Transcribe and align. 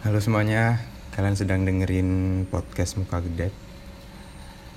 Halo 0.00 0.16
semuanya, 0.16 0.80
kalian 1.12 1.36
sedang 1.36 1.68
dengerin 1.68 2.08
podcast 2.48 2.96
Muka 2.96 3.20
Gede. 3.20 3.52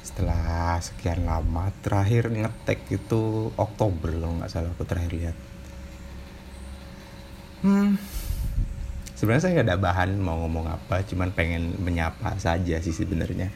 Setelah 0.04 0.76
sekian 0.84 1.24
lama, 1.24 1.72
terakhir 1.80 2.28
ngetek 2.28 2.84
itu 2.92 3.48
Oktober 3.56 4.12
loh 4.12 4.36
nggak 4.36 4.52
salah 4.52 4.76
aku 4.76 4.84
terakhir 4.84 5.16
lihat. 5.16 5.38
Hmm, 7.64 7.96
sebenarnya 9.16 9.48
saya 9.48 9.52
nggak 9.56 9.68
ada 9.72 9.80
bahan 9.80 10.20
mau 10.20 10.44
ngomong 10.44 10.68
apa, 10.68 11.08
cuman 11.08 11.32
pengen 11.32 11.72
menyapa 11.80 12.36
saja 12.36 12.84
sih 12.84 12.92
sebenarnya. 12.92 13.48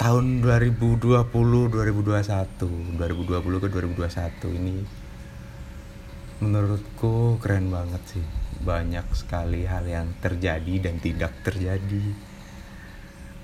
Tahun 0.00 0.40
2020, 0.40 1.04
2021, 1.04 2.96
2020 2.96 3.60
ke 3.60 3.68
2021 3.68 4.56
ini 4.56 4.99
menurutku 6.40 7.36
keren 7.38 7.68
banget 7.68 8.02
sih. 8.16 8.24
Banyak 8.60 9.12
sekali 9.12 9.64
hal 9.64 9.84
yang 9.84 10.08
terjadi 10.20 10.90
dan 10.90 10.96
tidak 11.00 11.32
terjadi. 11.44 12.04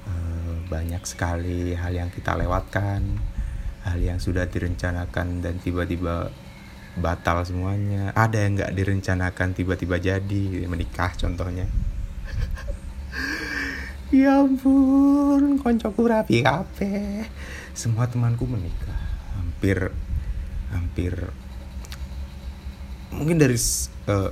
Eh, 0.07 0.55
banyak 0.69 1.05
sekali 1.05 1.77
hal 1.77 1.93
yang 1.93 2.11
kita 2.11 2.37
lewatkan 2.37 3.05
hal 3.87 4.03
yang 4.03 4.19
sudah 4.19 4.51
direncanakan 4.51 5.45
dan 5.45 5.63
tiba-tiba 5.63 6.33
batal 6.99 7.45
semuanya. 7.45 8.11
Ada 8.17 8.49
yang 8.49 8.53
nggak 8.59 8.75
direncanakan 8.75 9.49
tiba-tiba 9.53 9.97
jadi. 10.01 10.67
Menikah 10.67 11.13
contohnya. 11.15 11.69
Ya 14.15 14.39
ampun 14.39 15.59
koncoku 15.59 16.07
rapi 16.07 16.47
kape 16.47 17.27
semua 17.75 18.07
temanku 18.07 18.47
menikah. 18.47 19.03
Hampir 19.35 19.91
hampir 20.71 21.13
mungkin 23.17 23.41
dari 23.41 23.57
uh, 24.13 24.31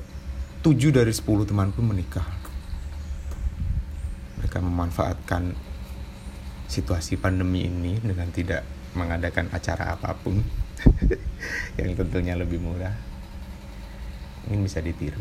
7 0.60 0.96
dari 0.96 1.12
10 1.12 1.48
temanku 1.48 1.80
menikah. 1.80 2.24
Mereka 4.40 4.60
memanfaatkan 4.60 5.56
situasi 6.68 7.20
pandemi 7.20 7.68
ini 7.68 8.00
dengan 8.00 8.28
tidak 8.32 8.64
mengadakan 8.96 9.50
acara 9.52 9.96
apa 9.96 10.16
pun 10.16 10.40
yang 11.80 11.92
tentunya 11.96 12.36
lebih 12.36 12.60
murah. 12.60 12.96
Mungkin 14.44 14.64
bisa 14.64 14.84
ditiru. 14.84 15.20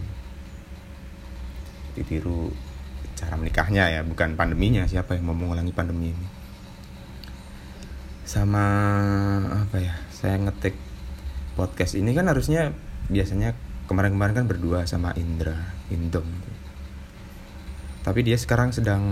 Ditiru 1.95 2.51
cara 3.15 3.35
menikahnya 3.39 3.99
ya 3.99 4.01
bukan 4.03 4.35
pandeminya. 4.35 4.87
Siapa 4.87 5.15
yang 5.15 5.27
mau 5.27 5.35
mengulangi 5.35 5.71
pandemi 5.75 6.11
ini? 6.11 6.27
Sama 8.23 8.65
apa 9.67 9.77
ya 9.79 9.95
saya 10.15 10.39
ngetik 10.39 10.75
podcast 11.59 11.99
ini 11.99 12.15
kan 12.15 12.31
harusnya 12.31 12.71
biasanya 13.11 13.55
kemarin-kemarin 13.87 14.43
kan 14.43 14.47
berdua 14.47 14.87
sama 14.87 15.11
Indra 15.19 15.75
Indom. 15.91 16.27
Tapi 18.03 18.19
dia 18.23 18.35
sekarang 18.35 18.75
sedang 18.75 19.03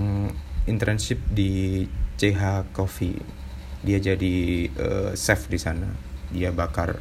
internship 0.68 1.20
di 1.32 1.84
CH 2.20 2.72
Coffee. 2.76 3.20
Dia 3.82 3.98
jadi 3.98 4.68
uh, 4.78 5.12
chef 5.16 5.48
di 5.48 5.58
sana. 5.58 5.88
Dia 6.32 6.52
bakar 6.52 7.00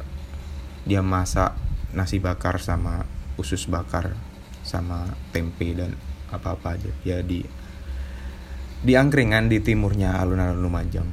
dia 0.81 1.03
masak 1.05 1.53
nasi 1.93 2.17
bakar 2.17 2.57
sama 2.57 3.05
usus 3.37 3.69
bakar 3.69 4.17
sama 4.65 5.13
tempe 5.35 5.75
dan 5.75 5.95
apa-apa 6.31 6.79
aja. 6.79 6.91
Dia 7.03 7.19
di 7.21 7.43
di 8.81 8.93
angkringan 8.97 9.51
di 9.51 9.61
timurnya 9.61 10.17
alun-alun 10.17 10.63
Lumajang. 10.63 11.09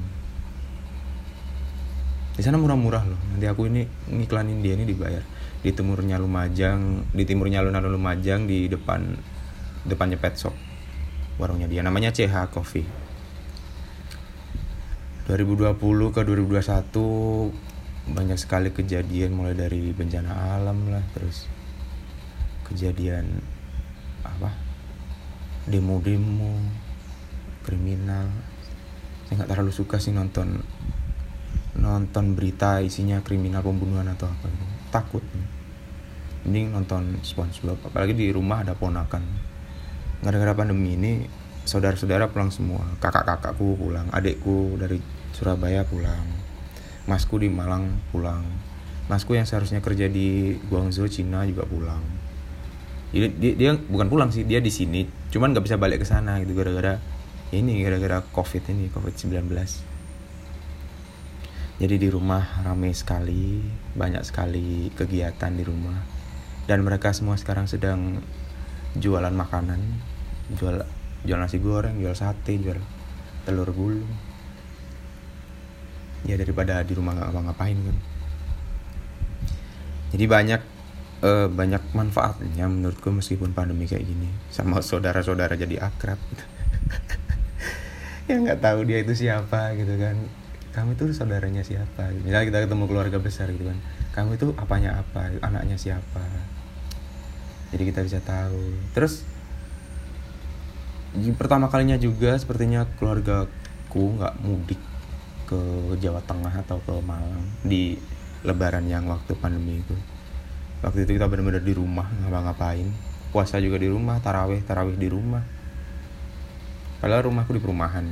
Di 2.38 2.42
sana 2.46 2.54
murah-murah 2.54 3.02
loh. 3.02 3.18
Nanti 3.34 3.50
aku 3.50 3.66
ini 3.66 3.82
ngiklanin 4.14 4.62
dia 4.62 4.78
ini 4.78 4.86
dibayar 4.86 5.37
di 5.58 5.74
timurnya 5.74 6.22
Lumajang 6.22 7.10
di 7.10 7.26
timurnya 7.26 7.62
alun-alun 7.62 7.98
Lumajang 7.98 8.46
di 8.46 8.70
depan 8.70 9.18
depannya 9.82 10.18
pet 10.20 10.34
shop 10.38 10.54
warungnya 11.38 11.70
dia. 11.70 11.86
Namanya 11.86 12.10
CH 12.10 12.50
Coffee. 12.50 12.86
2020 15.30 15.76
ke 16.14 16.20
2021 16.24 18.16
banyak 18.16 18.38
sekali 18.40 18.72
kejadian 18.72 19.36
mulai 19.36 19.52
dari 19.52 19.92
bencana 19.92 20.56
alam 20.56 20.88
lah 20.88 21.04
terus 21.12 21.44
kejadian 22.66 23.38
apa? 24.24 24.50
Demo-demo 25.68 26.56
kriminal. 27.62 28.32
Saya 29.28 29.44
nggak 29.44 29.50
terlalu 29.52 29.72
suka 29.76 30.00
sih 30.00 30.16
nonton 30.16 30.64
nonton 31.78 32.34
berita 32.34 32.82
isinya 32.82 33.22
kriminal 33.22 33.62
pembunuhan 33.62 34.10
atau 34.10 34.26
apa 34.26 34.50
gitu 34.50 34.67
takut. 34.88 35.24
Mending 36.46 36.72
nonton 36.72 37.20
SpongeBob 37.20 37.80
apalagi 37.88 38.14
di 38.16 38.32
rumah 38.32 38.62
ada 38.64 38.72
ponakan. 38.72 39.24
Gara-gara 40.24 40.54
pandemi 40.54 40.96
ini 40.98 41.12
saudara-saudara 41.68 42.32
pulang 42.32 42.50
semua. 42.50 42.82
Kakak-kakakku 42.98 43.78
pulang 43.78 44.08
adikku 44.10 44.76
dari 44.80 44.98
Surabaya 45.36 45.84
pulang. 45.84 46.24
Masku 47.08 47.40
di 47.40 47.48
Malang 47.48 48.02
pulang. 48.10 48.44
Masku 49.08 49.36
yang 49.36 49.48
seharusnya 49.48 49.80
kerja 49.80 50.08
di 50.12 50.56
Guangzhou 50.68 51.08
Cina 51.08 51.44
juga 51.48 51.64
pulang. 51.64 52.04
Jadi 53.08 53.40
dia, 53.40 53.52
dia 53.56 53.70
bukan 53.72 54.12
pulang 54.12 54.28
sih 54.28 54.44
dia 54.44 54.60
di 54.60 54.68
sini. 54.68 55.08
Cuman 55.32 55.56
nggak 55.56 55.64
bisa 55.64 55.80
balik 55.80 56.04
ke 56.04 56.06
sana 56.08 56.36
gitu 56.44 56.52
gara-gara 56.52 57.00
ini 57.52 57.80
gara-gara 57.80 58.20
covid 58.20 58.68
ini 58.68 58.92
covid 58.92 59.16
19 59.16 59.87
jadi 61.78 61.94
di 61.94 62.10
rumah 62.10 62.42
ramai 62.66 62.90
sekali, 62.90 63.62
banyak 63.94 64.26
sekali 64.26 64.90
kegiatan 64.98 65.54
di 65.54 65.62
rumah. 65.62 66.02
Dan 66.66 66.82
mereka 66.82 67.14
semua 67.14 67.38
sekarang 67.38 67.70
sedang 67.70 68.18
jualan 68.98 69.30
makanan, 69.30 69.78
jual 70.58 70.82
jual 71.22 71.38
nasi 71.38 71.62
goreng, 71.62 72.02
jual 72.02 72.18
sate, 72.18 72.58
jual 72.58 72.82
telur 73.46 73.70
gulung. 73.70 74.10
Ya 76.26 76.34
daripada 76.34 76.82
di 76.82 76.98
rumah 76.98 77.14
nggak 77.14 77.30
ngapa-ngapain 77.30 77.78
kan. 77.78 77.96
Jadi 80.18 80.24
banyak 80.26 80.60
uh, 81.22 81.46
banyak 81.46 81.94
manfaatnya 81.94 82.66
menurutku 82.66 83.14
meskipun 83.14 83.54
pandemi 83.54 83.86
kayak 83.86 84.02
gini 84.02 84.26
sama 84.50 84.82
saudara-saudara 84.82 85.54
jadi 85.54 85.78
akrab. 85.78 86.18
yang 88.28 88.50
nggak 88.50 88.58
tahu 88.66 88.82
dia 88.82 88.98
itu 89.06 89.14
siapa 89.14 89.78
gitu 89.78 89.94
kan 89.94 90.18
kamu 90.78 90.94
itu 90.94 91.10
saudaranya 91.10 91.66
siapa 91.66 92.14
misalnya 92.22 92.46
kita 92.46 92.58
ketemu 92.70 92.84
keluarga 92.86 93.18
besar 93.18 93.50
gitu 93.50 93.66
kan. 93.66 93.78
Kamu 94.14 94.38
itu 94.38 94.54
apanya 94.54 95.02
apa? 95.02 95.34
Anaknya 95.42 95.74
siapa? 95.74 96.22
Jadi 97.74 97.82
kita 97.90 98.06
bisa 98.06 98.22
tahu. 98.22 98.78
Terus 98.94 99.26
pertama 101.34 101.66
kalinya 101.66 101.98
juga 101.98 102.38
sepertinya 102.38 102.86
keluargaku 102.94 104.22
nggak 104.22 104.34
mudik 104.38 104.78
ke 105.50 105.58
Jawa 105.98 106.22
Tengah 106.22 106.54
atau 106.62 106.78
ke 106.86 106.94
Malang 107.02 107.42
di 107.66 107.98
Lebaran 108.46 108.86
yang 108.86 109.10
waktu 109.10 109.34
pandemi 109.34 109.82
itu. 109.82 109.98
Waktu 110.78 111.02
itu 111.02 111.18
kita 111.18 111.26
benar-benar 111.26 111.66
di 111.66 111.74
rumah 111.74 112.06
ngapa-ngapain. 112.22 112.86
Puasa 113.34 113.58
juga 113.58 113.82
di 113.82 113.90
rumah 113.90 114.22
taraweh 114.22 114.62
taraweh 114.62 114.94
di 114.94 115.10
rumah. 115.10 115.42
Padahal 117.02 117.26
rumahku 117.26 117.50
di 117.54 117.62
perumahan 117.62 118.06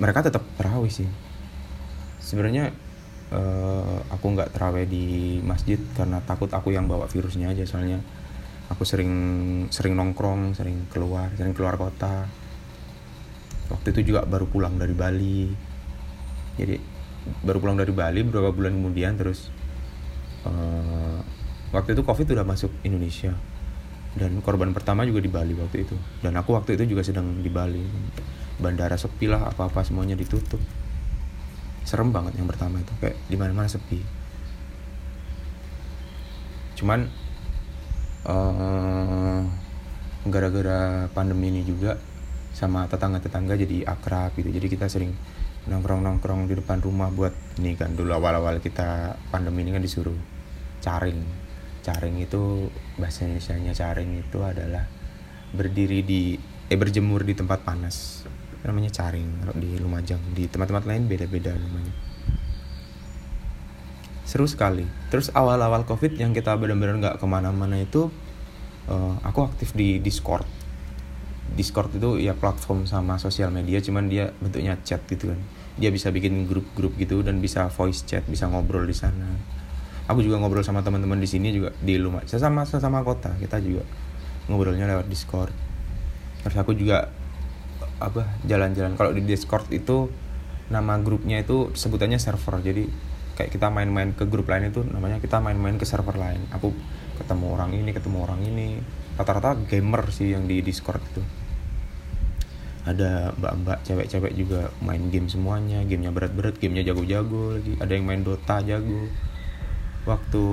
mereka 0.00 0.24
tetap 0.24 0.42
terawih 0.56 0.88
sih. 0.88 1.06
Sebenarnya 2.18 2.72
uh, 3.30 4.00
aku 4.08 4.32
nggak 4.32 4.56
terawih 4.56 4.88
di 4.88 5.38
masjid 5.44 5.76
karena 5.94 6.24
takut 6.24 6.48
aku 6.50 6.72
yang 6.72 6.88
bawa 6.88 7.06
virusnya 7.06 7.52
aja. 7.52 7.68
Soalnya 7.68 8.00
aku 8.72 8.82
sering 8.88 9.12
sering 9.68 9.92
nongkrong 9.94 10.56
sering 10.56 10.88
keluar 10.88 11.28
sering 11.36 11.52
keluar 11.52 11.76
kota. 11.76 12.26
Waktu 13.70 13.94
itu 13.94 14.10
juga 14.10 14.24
baru 14.24 14.48
pulang 14.48 14.80
dari 14.80 14.96
Bali. 14.96 15.52
Jadi 16.56 16.74
baru 17.44 17.60
pulang 17.60 17.76
dari 17.76 17.92
Bali 17.92 18.24
beberapa 18.24 18.50
bulan 18.50 18.72
kemudian 18.80 19.14
terus 19.20 19.52
uh, 20.48 21.20
waktu 21.76 21.92
itu 21.92 22.02
covid 22.02 22.26
udah 22.32 22.46
masuk 22.48 22.72
Indonesia. 22.82 23.36
Dan 24.10 24.42
korban 24.42 24.74
pertama 24.74 25.06
juga 25.06 25.22
di 25.22 25.30
Bali 25.30 25.54
waktu 25.54 25.86
itu. 25.86 25.94
Dan 26.24 26.34
aku 26.34 26.56
waktu 26.56 26.74
itu 26.74 26.96
juga 26.96 27.06
sedang 27.06 27.44
di 27.44 27.46
Bali 27.52 27.84
bandara 28.60 28.94
sepi 29.00 29.26
lah 29.26 29.48
apa 29.48 29.72
apa 29.72 29.80
semuanya 29.82 30.14
ditutup. 30.14 30.60
Serem 31.88 32.12
banget 32.12 32.36
yang 32.36 32.46
pertama 32.46 32.78
itu 32.78 32.92
kayak 33.00 33.16
di 33.26 33.36
mana 33.40 33.56
mana 33.56 33.66
sepi. 33.66 34.04
Cuman 36.76 37.08
uh, 38.28 39.42
gara-gara 40.28 41.08
pandemi 41.16 41.48
ini 41.48 41.64
juga 41.64 41.96
sama 42.52 42.84
tetangga-tetangga 42.86 43.56
jadi 43.56 43.88
akrab 43.88 44.36
gitu. 44.36 44.52
Jadi 44.52 44.66
kita 44.68 44.86
sering 44.86 45.16
nongkrong-nongkrong 45.68 46.48
di 46.48 46.56
depan 46.56 46.80
rumah 46.80 47.12
buat 47.12 47.32
ini 47.60 47.76
kan 47.76 47.92
dulu 47.92 48.16
awal-awal 48.16 48.60
kita 48.64 49.16
pandemi 49.32 49.64
ini 49.64 49.76
kan 49.76 49.82
disuruh 49.84 50.16
caring. 50.84 51.20
Caring 51.80 52.20
itu 52.20 52.68
bahasa 53.00 53.24
Indonesia 53.24 53.56
nya 53.56 53.72
caring 53.72 54.10
itu 54.20 54.38
adalah 54.44 54.84
berdiri 55.56 56.04
di 56.04 56.36
eh 56.70 56.78
berjemur 56.78 57.26
di 57.26 57.34
tempat 57.34 57.66
panas 57.66 58.22
namanya 58.64 58.92
caring 58.92 59.40
kalau 59.40 59.54
di 59.56 59.70
Lumajang 59.80 60.20
di 60.36 60.44
tempat-tempat 60.44 60.84
lain 60.84 61.08
beda-beda 61.08 61.56
namanya. 61.56 61.94
Seru 64.28 64.46
sekali. 64.46 64.86
Terus 65.10 65.32
awal-awal 65.34 65.82
covid 65.88 66.14
yang 66.14 66.30
kita 66.30 66.54
benar-benar 66.54 66.96
nggak 67.00 67.16
ke 67.18 67.26
mana-mana 67.26 67.80
itu 67.80 68.12
uh, 68.86 69.14
aku 69.26 69.42
aktif 69.48 69.74
di 69.74 69.98
Discord. 69.98 70.46
Discord 71.50 71.90
itu 71.98 72.22
ya 72.22 72.36
platform 72.38 72.86
sama 72.86 73.18
sosial 73.18 73.50
media 73.50 73.82
cuman 73.82 74.06
dia 74.06 74.30
bentuknya 74.38 74.78
chat 74.86 75.02
gitu 75.10 75.34
kan. 75.34 75.40
Dia 75.80 75.90
bisa 75.90 76.14
bikin 76.14 76.46
grup-grup 76.46 76.94
gitu 76.94 77.26
dan 77.26 77.42
bisa 77.42 77.66
voice 77.72 78.06
chat 78.06 78.22
bisa 78.30 78.46
ngobrol 78.46 78.86
di 78.86 78.94
sana. 78.94 79.34
Aku 80.06 80.22
juga 80.22 80.38
ngobrol 80.38 80.62
sama 80.62 80.82
teman-teman 80.82 81.18
di 81.18 81.26
sini 81.26 81.50
juga 81.50 81.74
di 81.82 81.98
rumah 81.98 82.22
sesama 82.22 82.62
sesama 82.62 83.02
kota. 83.02 83.34
Kita 83.34 83.58
juga 83.58 83.82
ngobrolnya 84.46 84.86
lewat 84.86 85.06
Discord. 85.10 85.54
Terus 86.46 86.56
aku 86.56 86.74
juga 86.78 87.10
apa 88.00 88.40
jalan-jalan. 88.48 88.96
Kalau 88.96 89.12
di 89.12 89.22
Discord 89.22 89.68
itu 89.70 90.08
nama 90.72 90.96
grupnya 90.98 91.44
itu 91.44 91.70
sebutannya 91.76 92.16
server. 92.16 92.58
Jadi 92.64 92.88
kayak 93.36 93.50
kita 93.52 93.68
main-main 93.68 94.16
ke 94.16 94.24
grup 94.24 94.48
lain 94.48 94.72
itu 94.72 94.80
namanya 94.82 95.20
kita 95.20 95.38
main-main 95.38 95.76
ke 95.76 95.84
server 95.84 96.16
lain. 96.16 96.40
Aku 96.56 96.72
ketemu 97.20 97.46
orang 97.52 97.70
ini 97.76 97.90
ketemu 97.92 98.18
orang 98.24 98.40
ini. 98.42 98.80
Rata-rata 99.20 99.54
gamer 99.68 100.08
sih 100.08 100.32
yang 100.32 100.48
di 100.48 100.64
Discord 100.64 101.04
itu. 101.12 101.22
Ada 102.88 103.36
mbak-mbak 103.36 103.84
cewek-cewek 103.84 104.32
juga 104.32 104.72
main 104.80 105.12
game 105.12 105.28
semuanya. 105.28 105.84
Gamenya 105.84 106.10
berat-berat 106.16 106.56
gamenya 106.56 106.90
jago-jago 106.90 107.60
lagi. 107.60 107.76
Ada 107.76 107.92
yang 107.92 108.08
main 108.08 108.24
Dota 108.24 108.64
jago. 108.64 109.04
Waktu 110.08 110.44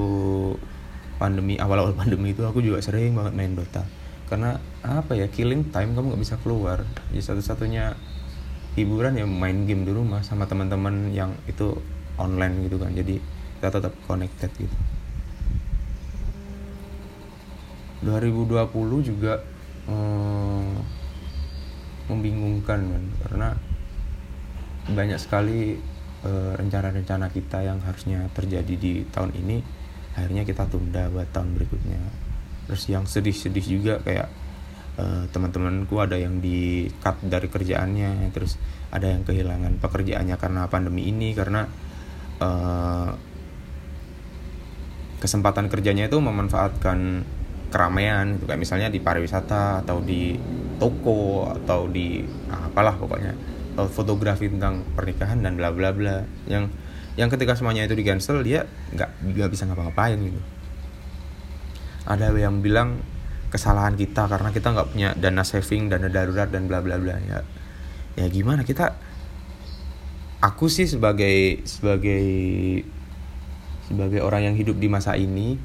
pandemi 1.17 1.55
awal-awal 1.57 1.95
pandemi 1.97 2.35
itu 2.35 2.45
aku 2.45 2.61
juga 2.61 2.83
sering 2.83 3.17
banget 3.17 3.33
main 3.33 3.55
Dota 3.57 3.96
karena 4.27 4.59
apa 4.83 5.15
ya 5.15 5.31
killing 5.31 5.71
time 5.71 5.95
kamu 5.95 6.13
nggak 6.13 6.23
bisa 6.23 6.35
keluar. 6.43 6.83
Jadi 7.11 7.21
satu-satunya 7.23 7.95
hiburan 8.75 9.15
ya 9.15 9.25
main 9.25 9.63
game 9.63 9.87
di 9.87 9.91
rumah 9.95 10.21
sama 10.21 10.45
teman-teman 10.45 11.15
yang 11.15 11.31
itu 11.47 11.79
online 12.19 12.67
gitu 12.67 12.77
kan. 12.77 12.91
Jadi 12.91 13.23
kita 13.57 13.69
tetap 13.79 13.93
connected 14.05 14.51
gitu. 14.59 14.75
2020 18.03 19.07
juga 19.07 19.41
hmm, 19.87 20.71
membingungkan 22.11 22.79
kan. 22.83 23.03
Karena 23.25 23.49
banyak 24.91 25.19
sekali 25.19 25.79
eh, 26.27 26.51
rencana-rencana 26.55 27.31
kita 27.31 27.63
yang 27.63 27.79
harusnya 27.83 28.27
terjadi 28.35 28.75
di 28.75 29.03
tahun 29.07 29.31
ini 29.35 29.59
akhirnya 30.17 30.43
kita 30.49 30.65
tunda 30.65 31.11
buat 31.13 31.29
tahun 31.29 31.53
berikutnya 31.53 32.26
terus 32.67 32.83
yang 32.91 33.07
sedih-sedih 33.07 33.65
juga 33.65 33.93
kayak 34.03 34.27
uh, 34.99 35.23
teman-temanku 35.31 35.95
ada 36.03 36.19
yang 36.19 36.43
di 36.43 36.91
cut 36.99 37.15
dari 37.23 37.47
kerjaannya 37.47 38.29
terus 38.35 38.59
ada 38.91 39.07
yang 39.07 39.23
kehilangan 39.23 39.79
pekerjaannya 39.79 40.35
karena 40.35 40.61
pandemi 40.67 41.07
ini 41.07 41.31
karena 41.31 41.63
uh, 42.43 43.09
kesempatan 45.17 45.71
kerjanya 45.71 46.05
itu 46.11 46.19
memanfaatkan 46.21 47.25
keramaian 47.73 48.37
gitu. 48.37 48.45
Kayak 48.47 48.61
misalnya 48.61 48.87
di 48.87 48.99
pariwisata 49.01 49.83
atau 49.83 49.99
di 49.99 50.37
toko 50.77 51.49
atau 51.51 51.89
di 51.89 52.21
ah, 52.53 52.69
apalah 52.69 52.95
pokoknya 52.95 53.33
atau 53.73 53.89
fotografi 53.89 54.49
tentang 54.49 54.85
pernikahan 54.93 55.41
dan 55.41 55.57
bla 55.57 55.73
bla 55.73 55.89
bla. 55.91 56.23
Yang 56.45 56.69
yang 57.17 57.33
ketika 57.33 57.57
semuanya 57.57 57.89
itu 57.89 57.97
di 57.97 58.05
cancel 58.05 58.45
dia 58.45 58.69
nggak 58.93 59.09
nggak 59.33 59.49
bisa 59.49 59.65
ngapa-ngapain 59.65 60.21
gitu 60.21 60.37
ada 62.07 62.31
yang 62.31 62.63
bilang 62.63 63.03
kesalahan 63.51 63.95
kita 63.95 64.27
karena 64.27 64.49
kita 64.51 64.71
nggak 64.71 64.87
punya 64.91 65.09
dana 65.15 65.43
saving 65.43 65.91
dana 65.91 66.07
darurat 66.07 66.47
dan 66.47 66.67
bla 66.71 66.79
bla 66.79 66.95
bla. 66.99 67.19
Ya 67.19 67.43
ya 68.15 68.25
gimana? 68.31 68.63
Kita 68.63 68.95
aku 70.39 70.71
sih 70.71 70.87
sebagai 70.87 71.63
sebagai 71.67 72.25
sebagai 73.87 74.19
orang 74.23 74.51
yang 74.51 74.55
hidup 74.55 74.79
di 74.79 74.87
masa 74.91 75.15
ini 75.15 75.59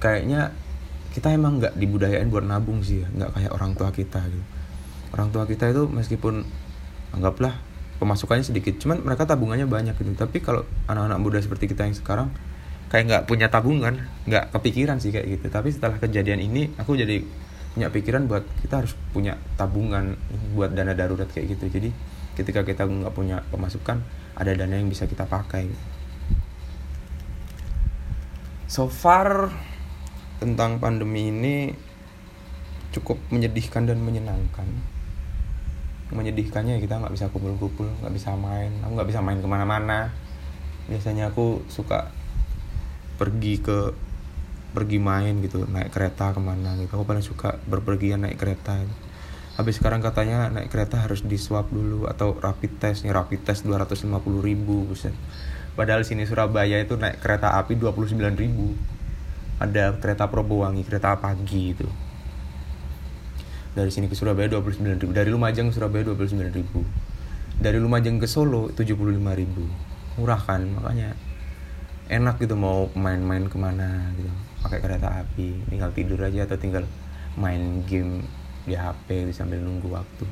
kayaknya 0.00 0.52
kita 1.12 1.28
emang 1.36 1.60
nggak 1.60 1.76
dibudayain 1.76 2.28
buat 2.32 2.44
nabung 2.44 2.84
sih 2.84 3.04
ya. 3.04 3.08
Nggak 3.12 3.30
kayak 3.36 3.52
orang 3.52 3.72
tua 3.76 3.90
kita 3.92 4.20
gitu. 4.28 4.44
Orang 5.12 5.28
tua 5.28 5.44
kita 5.44 5.68
itu 5.68 5.84
meskipun 5.88 6.44
anggaplah 7.12 7.60
pemasukannya 8.00 8.42
sedikit 8.42 8.80
cuman 8.80 9.04
mereka 9.04 9.28
tabungannya 9.28 9.68
banyak 9.68 9.96
gitu. 9.96 10.16
Tapi 10.16 10.40
kalau 10.40 10.64
anak-anak 10.88 11.18
muda 11.20 11.38
seperti 11.40 11.68
kita 11.68 11.84
yang 11.84 11.96
sekarang 11.96 12.32
kayak 12.92 13.04
nggak 13.08 13.24
punya 13.24 13.48
tabungan 13.48 14.04
nggak 14.28 14.52
kepikiran 14.52 15.00
sih 15.00 15.08
kayak 15.08 15.40
gitu. 15.40 15.48
Tapi 15.48 15.72
setelah 15.72 15.96
kejadian 15.96 16.44
ini 16.44 16.68
aku 16.76 16.92
jadi 16.92 17.24
punya 17.72 17.88
pikiran 17.88 18.28
buat 18.28 18.44
kita 18.60 18.84
harus 18.84 18.92
punya 19.16 19.40
tabungan 19.56 20.20
buat 20.52 20.76
dana 20.76 20.92
darurat 20.92 21.24
kayak 21.32 21.56
gitu. 21.56 21.72
Jadi 21.72 21.88
ketika 22.36 22.60
kita 22.68 22.84
nggak 22.84 23.16
punya 23.16 23.40
pemasukan 23.48 24.04
ada 24.36 24.52
dana 24.52 24.76
yang 24.76 24.92
bisa 24.92 25.08
kita 25.08 25.24
pakai. 25.24 25.72
So 28.68 28.92
far 28.92 29.48
tentang 30.36 30.76
pandemi 30.76 31.32
ini 31.32 31.72
cukup 32.92 33.16
menyedihkan 33.32 33.88
dan 33.88 34.04
menyenangkan. 34.04 34.68
Menyedihkannya 36.12 36.76
kita 36.76 37.00
nggak 37.00 37.16
bisa 37.16 37.32
kumpul-kumpul 37.32 37.88
nggak 38.04 38.12
bisa 38.12 38.36
main. 38.36 38.68
Aku 38.84 39.00
nggak 39.00 39.08
bisa 39.08 39.24
main 39.24 39.40
ke 39.40 39.48
mana-mana. 39.48 40.12
Biasanya 40.92 41.32
aku 41.32 41.64
suka 41.72 42.12
pergi 43.22 43.62
ke 43.62 43.94
pergi 44.74 44.98
main 44.98 45.38
gitu 45.46 45.62
naik 45.70 45.94
kereta 45.94 46.34
ke 46.34 46.42
mana 46.42 46.74
gitu. 46.82 46.98
Aku 46.98 47.06
paling 47.06 47.22
suka 47.22 47.62
berpergian 47.70 48.26
naik 48.26 48.42
kereta 48.42 48.82
habis 49.52 49.76
sekarang 49.76 50.00
katanya 50.00 50.48
naik 50.48 50.72
kereta 50.72 50.96
harus 50.96 51.20
di 51.22 51.36
swab 51.36 51.68
dulu 51.68 52.08
atau 52.08 52.32
rapid 52.34 52.80
test 52.80 53.04
nih 53.04 53.12
rapid 53.12 53.44
test 53.44 53.68
250 53.68 54.10
ribu 54.42 54.88
buset. 54.88 55.12
Padahal 55.76 56.08
sini 56.08 56.24
Surabaya 56.24 56.80
itu 56.80 56.96
naik 56.96 57.20
kereta 57.20 57.54
api 57.60 57.76
29 57.76 58.16
ribu. 58.34 58.72
Ada 59.60 59.94
kereta 60.00 60.26
Probowangi 60.32 60.82
kereta 60.82 61.20
pagi 61.20 61.76
itu. 61.76 61.86
Dari 63.76 63.92
sini 63.92 64.08
ke 64.08 64.16
Surabaya 64.16 64.48
29 64.50 65.00
ribu 65.00 65.12
dari 65.12 65.28
Lumajang 65.28 65.68
ke 65.68 65.76
Surabaya 65.76 66.10
29 66.10 66.48
ribu. 66.48 66.80
Dari 67.60 67.76
Lumajang 67.76 68.16
ke 68.18 68.26
Solo 68.26 68.72
75 68.72 68.96
ribu. 69.36 69.64
Murah 70.16 70.40
kan? 70.40 70.64
Makanya 70.64 71.12
enak 72.12 72.36
gitu 72.44 72.52
mau 72.52 72.92
main-main 72.92 73.48
ke 73.48 73.56
mana 73.56 74.12
gitu. 74.20 74.28
Pakai 74.60 74.84
kereta 74.84 75.24
api 75.24 75.64
tinggal 75.72 75.90
tidur 75.96 76.20
aja 76.20 76.44
atau 76.44 76.60
tinggal 76.60 76.84
main 77.40 77.80
game 77.88 78.20
di 78.68 78.76
HP 78.76 79.26
gitu, 79.26 79.32
sambil 79.32 79.58
nunggu 79.64 79.88
waktu. 79.88 80.28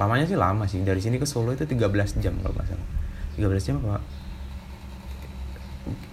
Lamanya 0.00 0.24
sih 0.24 0.38
lama 0.40 0.64
sih 0.64 0.80
dari 0.80 1.04
sini 1.04 1.20
ke 1.20 1.28
Solo 1.28 1.52
itu 1.52 1.68
13 1.68 2.24
jam 2.24 2.32
kalau 2.40 2.56
nggak 2.56 2.68
salah. 2.72 2.88
13 3.36 3.66
jam 3.68 3.76
apa? 3.84 4.00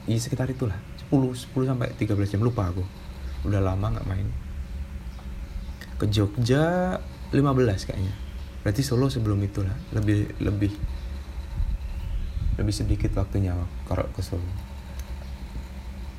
Iya 0.06 0.20
sekitar 0.20 0.52
itulah. 0.52 0.76
10 1.08 1.32
10 1.32 1.72
sampai 1.72 1.88
13 1.96 2.36
jam 2.36 2.42
lupa 2.44 2.68
aku. 2.68 2.84
Udah 3.48 3.64
lama 3.64 3.96
nggak 3.96 4.08
main. 4.10 4.28
Ke 5.96 6.12
Jogja 6.12 7.00
15 7.32 7.88
kayaknya. 7.88 8.14
Berarti 8.68 8.82
Solo 8.84 9.08
sebelum 9.08 9.40
itu 9.46 9.64
lah 9.64 9.78
lebih 9.96 10.28
lebih 10.44 10.74
lebih 12.56 12.74
sedikit 12.74 13.14
waktunya 13.16 13.54
kalau 13.86 14.10
ke 14.12 14.22
Solo 14.26 14.65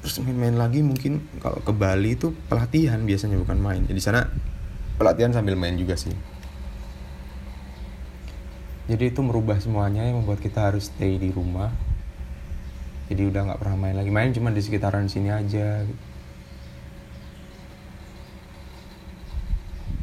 terus 0.07 0.23
main-main 0.23 0.55
lagi 0.55 0.87
mungkin 0.87 1.19
kalau 1.43 1.59
ke 1.67 1.75
Bali 1.75 2.15
itu 2.15 2.31
pelatihan 2.47 3.03
biasanya 3.03 3.43
bukan 3.43 3.59
main. 3.59 3.83
Jadi 3.91 3.99
sana 3.99 4.31
pelatihan 5.03 5.35
sambil 5.35 5.59
main 5.59 5.75
juga 5.75 5.99
sih. 5.99 6.15
Jadi 8.87 9.11
itu 9.11 9.19
merubah 9.27 9.59
semuanya 9.59 10.07
yang 10.07 10.23
membuat 10.23 10.39
kita 10.39 10.71
harus 10.71 10.95
stay 10.95 11.19
di 11.19 11.35
rumah. 11.35 11.75
Jadi 13.11 13.19
udah 13.19 13.51
nggak 13.51 13.59
pernah 13.59 13.75
main 13.83 13.99
lagi. 13.99 14.15
Main 14.15 14.31
cuma 14.31 14.55
di 14.55 14.63
sekitaran 14.63 15.11
sini 15.11 15.27
aja. 15.27 15.83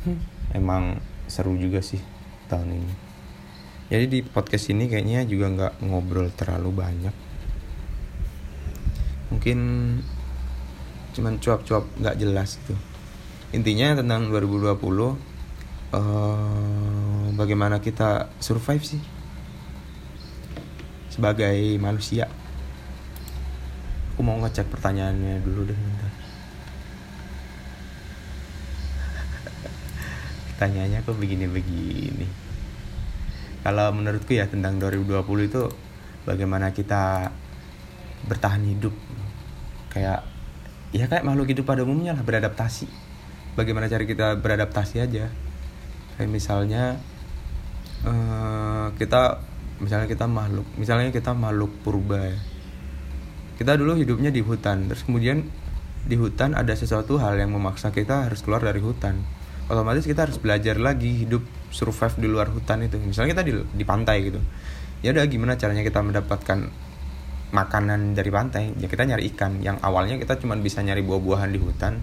Hmm, 0.04 0.20
emang 0.52 1.00
seru 1.32 1.56
juga 1.56 1.80
sih 1.80 2.04
tahun 2.52 2.76
ini. 2.76 2.94
Jadi 3.88 4.06
di 4.12 4.20
podcast 4.20 4.68
ini 4.68 4.92
kayaknya 4.92 5.24
juga 5.24 5.48
nggak 5.48 5.74
ngobrol 5.88 6.28
terlalu 6.36 6.76
banyak 6.76 7.23
mungkin 9.34 9.60
cuman 11.18 11.42
cuap-cuap 11.42 11.90
nggak 11.98 12.18
jelas 12.22 12.62
itu 12.62 12.78
intinya 13.54 13.98
tentang 13.98 14.30
2020 14.30 14.70
uh, 14.74 15.14
eh, 15.94 17.26
bagaimana 17.34 17.82
kita 17.82 18.34
survive 18.42 18.86
sih 18.86 19.02
sebagai 21.14 21.78
manusia. 21.78 22.26
Aku 24.14 24.26
mau 24.26 24.42
ngecek 24.42 24.66
pertanyaannya 24.74 25.46
dulu 25.46 25.70
deh 25.70 25.78
bentar. 25.78 26.10
Pertanyaannya 30.54 31.06
kok 31.06 31.18
begini-begini? 31.18 32.26
Kalau 33.62 33.94
menurutku 33.94 34.34
ya 34.34 34.50
tentang 34.50 34.82
2020 34.82 35.50
itu 35.50 35.70
bagaimana 36.26 36.74
kita 36.74 37.30
bertahan 38.26 38.66
hidup 38.66 38.94
kayak 39.94 40.26
ya 40.94 41.06
kayak 41.10 41.26
makhluk 41.26 41.50
hidup 41.50 41.66
pada 41.70 41.86
umumnya 41.86 42.18
lah 42.18 42.26
beradaptasi. 42.26 42.90
Bagaimana 43.54 43.86
cara 43.86 44.04
kita 44.06 44.38
beradaptasi 44.42 45.02
aja. 45.02 45.30
Kayak 46.18 46.30
misalnya 46.30 46.98
uh, 48.06 48.94
kita 48.98 49.42
misalnya 49.82 50.06
kita 50.06 50.30
makhluk 50.30 50.68
misalnya 50.78 51.10
kita 51.14 51.34
makhluk 51.38 51.72
purba 51.86 52.34
ya. 52.34 52.38
Kita 53.54 53.78
dulu 53.78 53.98
hidupnya 53.98 54.34
di 54.34 54.42
hutan 54.42 54.90
terus 54.90 55.06
kemudian 55.06 55.46
di 56.04 56.20
hutan 56.20 56.52
ada 56.52 56.76
sesuatu 56.76 57.16
hal 57.16 57.40
yang 57.40 57.56
memaksa 57.56 57.94
kita 57.94 58.28
harus 58.28 58.44
keluar 58.44 58.60
dari 58.60 58.84
hutan. 58.84 59.24
Otomatis 59.72 60.04
kita 60.04 60.28
harus 60.28 60.36
belajar 60.36 60.76
lagi 60.76 61.24
hidup 61.24 61.42
survive 61.72 62.20
di 62.20 62.28
luar 62.28 62.52
hutan 62.52 62.84
itu. 62.84 63.00
Misalnya 63.00 63.40
kita 63.40 63.44
di, 63.48 63.54
di 63.64 63.84
pantai 63.88 64.28
gitu. 64.28 64.44
Ya 65.00 65.16
udah 65.16 65.24
gimana 65.28 65.56
caranya 65.56 65.84
kita 65.84 66.04
mendapatkan 66.04 66.68
makanan 67.54 68.18
dari 68.18 68.34
pantai 68.34 68.74
ya 68.82 68.90
kita 68.90 69.06
nyari 69.06 69.30
ikan. 69.34 69.62
Yang 69.62 69.78
awalnya 69.86 70.18
kita 70.18 70.42
cuma 70.42 70.58
bisa 70.58 70.82
nyari 70.82 71.06
buah-buahan 71.06 71.54
di 71.54 71.60
hutan 71.62 72.02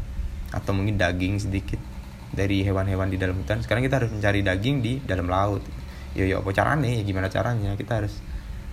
atau 0.55 0.71
mungkin 0.73 0.95
daging 0.97 1.43
sedikit 1.43 1.83
dari 2.31 2.63
hewan-hewan 2.63 3.11
di 3.11 3.19
dalam 3.19 3.43
hutan. 3.43 3.59
Sekarang 3.61 3.83
kita 3.83 3.99
harus 3.99 4.11
mencari 4.15 4.41
daging 4.47 4.77
di 4.81 4.93
dalam 5.03 5.27
laut. 5.27 5.61
Ya 6.15 6.25
ya 6.27 6.39
apa 6.39 6.55
caranya? 6.55 6.87
Ya 6.87 7.03
gimana 7.03 7.27
caranya? 7.27 7.75
Kita 7.75 7.99
harus 7.99 8.15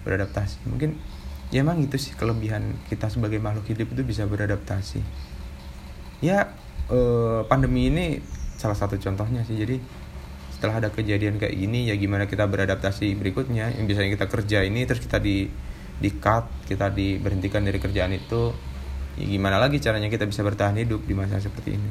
beradaptasi. 0.06 0.70
Mungkin 0.70 0.94
ya 1.50 1.66
emang 1.66 1.82
itu 1.82 1.98
sih 1.98 2.14
kelebihan 2.14 2.78
kita 2.88 3.10
sebagai 3.10 3.42
makhluk 3.42 3.66
hidup 3.74 3.90
itu 3.98 4.02
bisa 4.06 4.30
beradaptasi. 4.30 5.02
Ya 6.22 6.54
eh, 6.94 7.42
pandemi 7.50 7.90
ini 7.90 8.22
salah 8.62 8.78
satu 8.78 9.02
contohnya 9.02 9.42
sih. 9.50 9.58
Jadi 9.58 9.82
setelah 10.54 10.82
ada 10.82 10.90
kejadian 10.90 11.38
kayak 11.38 11.54
gini 11.54 11.90
ya 11.90 11.98
gimana 11.98 12.30
kita 12.30 12.46
beradaptasi 12.46 13.18
berikutnya? 13.18 13.74
Yang 13.74 13.86
biasanya 13.90 14.10
kita 14.14 14.26
kerja 14.30 14.60
ini 14.62 14.86
terus 14.86 15.02
kita 15.02 15.18
di 15.18 15.50
di 15.98 16.14
cut 16.22 16.46
kita 16.70 16.94
diberhentikan 16.94 17.66
dari 17.66 17.82
kerjaan 17.82 18.14
itu 18.14 18.54
ya 19.18 19.26
gimana 19.26 19.58
lagi 19.58 19.82
caranya 19.82 20.14
kita 20.14 20.30
bisa 20.30 20.46
bertahan 20.46 20.78
hidup 20.78 21.02
di 21.06 21.14
masa 21.18 21.42
seperti 21.42 21.74
ini? 21.74 21.90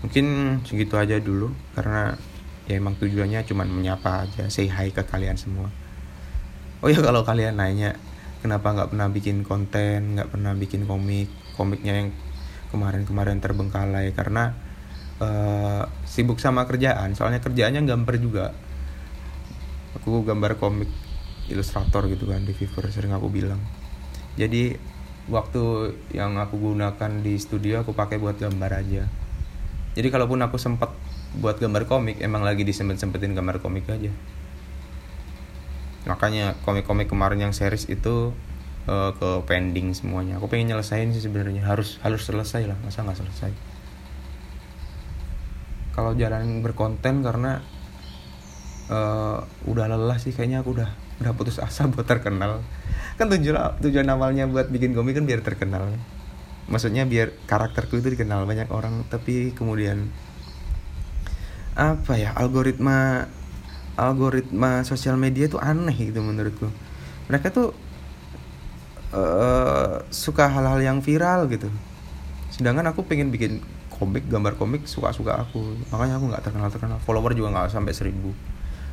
Mungkin 0.00 0.26
segitu 0.64 0.96
aja 0.96 1.20
dulu 1.20 1.52
karena 1.76 2.16
ya 2.64 2.80
emang 2.80 2.96
tujuannya 2.96 3.44
cuma 3.44 3.68
menyapa 3.68 4.24
aja 4.24 4.48
say 4.48 4.64
hi 4.64 4.88
ke 4.88 5.04
kalian 5.04 5.36
semua. 5.36 5.68
Oh 6.80 6.88
ya 6.88 7.04
kalau 7.04 7.20
kalian 7.20 7.60
nanya 7.60 8.00
kenapa 8.40 8.72
nggak 8.72 8.96
pernah 8.96 9.12
bikin 9.12 9.44
konten 9.44 10.16
nggak 10.16 10.32
pernah 10.32 10.56
bikin 10.56 10.88
komik 10.88 11.28
komiknya 11.52 12.00
yang 12.00 12.08
kemarin-kemarin 12.72 13.44
terbengkalai? 13.44 14.16
Karena 14.16 14.56
uh, 15.20 15.84
sibuk 16.08 16.40
sama 16.40 16.64
kerjaan 16.64 17.12
soalnya 17.12 17.44
kerjaannya 17.44 17.84
gambar 17.84 18.16
juga 18.16 18.46
aku 20.00 20.24
gambar 20.24 20.56
komik 20.56 20.88
ilustrator 21.52 22.08
gitu 22.08 22.24
kan 22.30 22.40
di 22.42 22.56
Fiverr 22.56 22.88
sering 22.88 23.12
aku 23.12 23.28
bilang. 23.28 23.60
Jadi 24.40 24.74
waktu 25.28 25.94
yang 26.16 26.40
aku 26.40 26.56
gunakan 26.56 27.20
di 27.20 27.36
studio 27.36 27.84
aku 27.84 27.92
pakai 27.92 28.16
buat 28.16 28.40
gambar 28.40 28.80
aja. 28.80 29.04
Jadi 29.92 30.08
kalaupun 30.08 30.40
aku 30.40 30.56
sempat 30.56 30.94
buat 31.36 31.60
gambar 31.60 31.86
komik 31.86 32.18
emang 32.24 32.42
lagi 32.42 32.64
disempet 32.64 32.96
sempetin 32.98 33.36
gambar 33.36 33.60
komik 33.60 33.86
aja. 33.92 34.10
Makanya 36.08 36.56
komik-komik 36.64 37.12
kemarin 37.12 37.50
yang 37.50 37.54
series 37.54 37.86
itu 37.92 38.32
uh, 38.88 39.10
ke 39.12 39.30
pending 39.44 39.92
semuanya. 39.92 40.40
Aku 40.40 40.48
pengen 40.48 40.72
nyelesain 40.72 41.12
sih 41.12 41.20
sebenarnya. 41.20 41.66
Harus 41.66 42.00
harus 42.00 42.24
selesai 42.24 42.64
lah. 42.64 42.78
Masa 42.80 43.04
nggak 43.04 43.18
selesai? 43.20 43.52
Kalau 45.92 46.16
jalan 46.16 46.64
berkonten 46.64 47.20
karena 47.20 47.60
uh, 48.90 49.38
udah 49.70 49.86
lelah 49.86 50.18
sih 50.18 50.34
kayaknya 50.34 50.60
aku 50.60 50.76
udah 50.76 50.90
udah 51.22 51.32
putus 51.32 51.62
asa 51.62 51.86
buat 51.92 52.04
terkenal. 52.04 52.60
Kan 53.16 53.30
tujuan 53.30 53.78
tujuan 53.80 54.06
awalnya 54.10 54.50
buat 54.50 54.68
bikin 54.68 54.92
komik 54.92 55.16
kan 55.16 55.24
biar 55.24 55.40
terkenal. 55.40 55.94
Maksudnya 56.66 57.06
biar 57.06 57.34
karakterku 57.46 57.98
itu 57.98 58.14
dikenal 58.18 58.44
banyak 58.46 58.68
orang 58.70 59.06
tapi 59.08 59.54
kemudian 59.54 60.10
apa 61.78 62.18
ya 62.18 62.34
algoritma 62.36 63.30
algoritma 63.94 64.82
sosial 64.84 65.16
media 65.16 65.46
itu 65.46 65.56
aneh 65.56 65.94
gitu 65.94 66.20
menurutku. 66.20 66.68
Mereka 67.30 67.54
tuh 67.54 67.70
uh, 69.14 70.02
suka 70.10 70.50
hal-hal 70.50 70.82
yang 70.82 70.98
viral 70.98 71.46
gitu. 71.50 71.70
Sedangkan 72.50 72.90
aku 72.90 73.06
pengen 73.06 73.30
bikin 73.30 73.62
komik 73.90 74.26
gambar 74.30 74.56
komik 74.56 74.86
suka-suka 74.88 75.42
aku. 75.42 75.78
Makanya 75.92 76.16
aku 76.16 76.24
nggak 76.32 76.42
terkenal 76.42 76.68
terkenal 76.72 76.98
follower 77.02 77.34
juga 77.34 77.52
nggak 77.54 77.70
sampai 77.74 77.94
seribu 77.94 78.32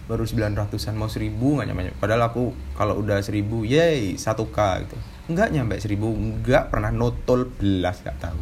baru 0.07 0.23
900an 0.23 0.95
mau 0.95 1.11
seribu 1.11 1.59
nggak 1.59 1.67
nyampe 1.67 1.91
padahal 1.99 2.31
aku 2.31 2.55
kalau 2.79 2.95
udah 2.95 3.19
seribu 3.19 3.67
yay 3.67 4.15
satu 4.15 4.47
k 4.49 4.87
gitu. 4.87 4.95
Nggak 5.27 5.47
nyampe 5.51 5.75
seribu 5.83 6.07
nggak 6.15 6.71
pernah 6.71 6.95
notol 6.95 7.51
belas 7.51 7.99
nggak 8.01 8.17
tahu. 8.23 8.41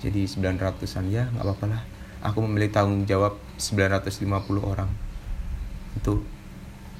Jadi 0.00 0.24
900an 0.24 1.04
ya 1.12 1.28
nggak 1.28 1.44
apa-apa 1.44 1.64
lah. 1.68 1.82
Aku 2.24 2.40
memilih 2.42 2.72
tanggung 2.72 3.04
jawab 3.04 3.36
950 3.60 4.24
orang. 4.64 4.88
Itu 6.00 6.24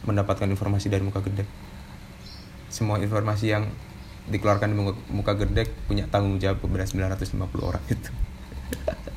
mendapatkan 0.04 0.46
informasi 0.46 0.92
dari 0.92 1.02
muka 1.02 1.24
gede. 1.24 1.48
Semua 2.68 3.00
informasi 3.00 3.56
yang 3.56 3.64
dikeluarkan 4.26 4.74
di 4.74 4.76
muka, 4.76 4.92
muka 5.08 5.32
gede 5.38 5.70
punya 5.86 6.04
tanggung 6.10 6.42
jawab 6.42 6.58
kepada 6.58 6.82
950 6.82 7.46
orang 7.62 7.84
itu 7.86 8.10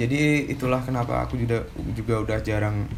jadi 0.00 0.48
itulah 0.48 0.80
kenapa 0.80 1.28
aku 1.28 1.36
juga 1.36 1.68
juga 1.92 2.24
udah 2.24 2.38
jarang 2.40 2.88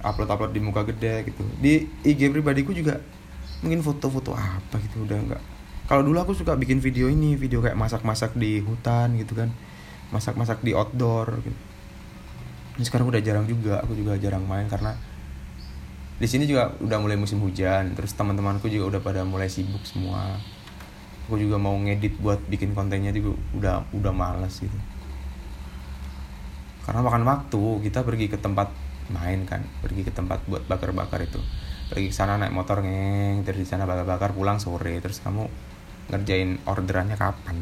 upload 0.00 0.30
upload 0.32 0.52
di 0.56 0.60
muka 0.64 0.88
gede 0.88 1.28
gitu. 1.28 1.44
Di 1.60 1.84
IG 2.08 2.32
pribadiku 2.32 2.72
juga 2.72 3.04
mungkin 3.60 3.84
foto-foto 3.84 4.32
apa 4.32 4.80
gitu 4.80 5.02
udah 5.04 5.18
enggak 5.18 5.42
kalau 5.88 6.04
dulu 6.04 6.20
aku 6.20 6.32
suka 6.36 6.54
bikin 6.54 6.78
video 6.84 7.08
ini 7.08 7.34
video 7.34 7.64
kayak 7.64 7.76
masak-masak 7.76 8.36
di 8.36 8.60
hutan 8.60 9.16
gitu 9.20 9.36
kan. 9.36 9.52
Masak-masak 10.08 10.64
di 10.64 10.72
outdoor 10.72 11.40
gitu. 11.44 11.58
Ini 12.80 12.84
sekarang 12.84 13.08
udah 13.08 13.20
jarang 13.20 13.44
juga 13.44 13.80
aku 13.84 13.92
juga 13.96 14.16
jarang 14.16 14.44
main 14.44 14.68
karena 14.68 14.96
di 16.18 16.26
sini 16.28 16.44
juga 16.44 16.76
udah 16.80 16.98
mulai 17.00 17.16
musim 17.16 17.40
hujan 17.40 17.94
terus 17.96 18.12
teman-temanku 18.12 18.68
juga 18.68 18.96
udah 18.96 19.00
pada 19.00 19.20
mulai 19.24 19.48
sibuk 19.48 19.80
semua. 19.84 20.36
Aku 21.28 21.36
juga 21.36 21.60
mau 21.60 21.76
ngedit 21.76 22.16
buat 22.20 22.40
bikin 22.48 22.72
kontennya 22.72 23.12
juga 23.12 23.36
udah 23.56 23.74
udah 23.92 24.12
males 24.12 24.60
gitu 24.60 24.78
karena 26.88 27.04
makan 27.04 27.28
waktu 27.28 27.84
kita 27.84 28.00
pergi 28.00 28.32
ke 28.32 28.40
tempat 28.40 28.72
main 29.12 29.44
kan. 29.44 29.60
Pergi 29.84 30.08
ke 30.08 30.12
tempat 30.12 30.40
buat 30.48 30.64
bakar-bakar 30.64 31.20
itu. 31.20 31.36
Pergi 31.92 32.08
ke 32.08 32.16
sana 32.16 32.40
naik 32.40 32.56
motor 32.56 32.80
ngeng. 32.80 33.44
Terus 33.44 33.60
di 33.60 33.68
sana 33.68 33.84
bakar-bakar 33.84 34.32
pulang 34.32 34.56
sore. 34.56 34.96
Terus 35.04 35.20
kamu 35.20 35.44
ngerjain 36.08 36.64
orderannya 36.64 37.20
kapan? 37.20 37.60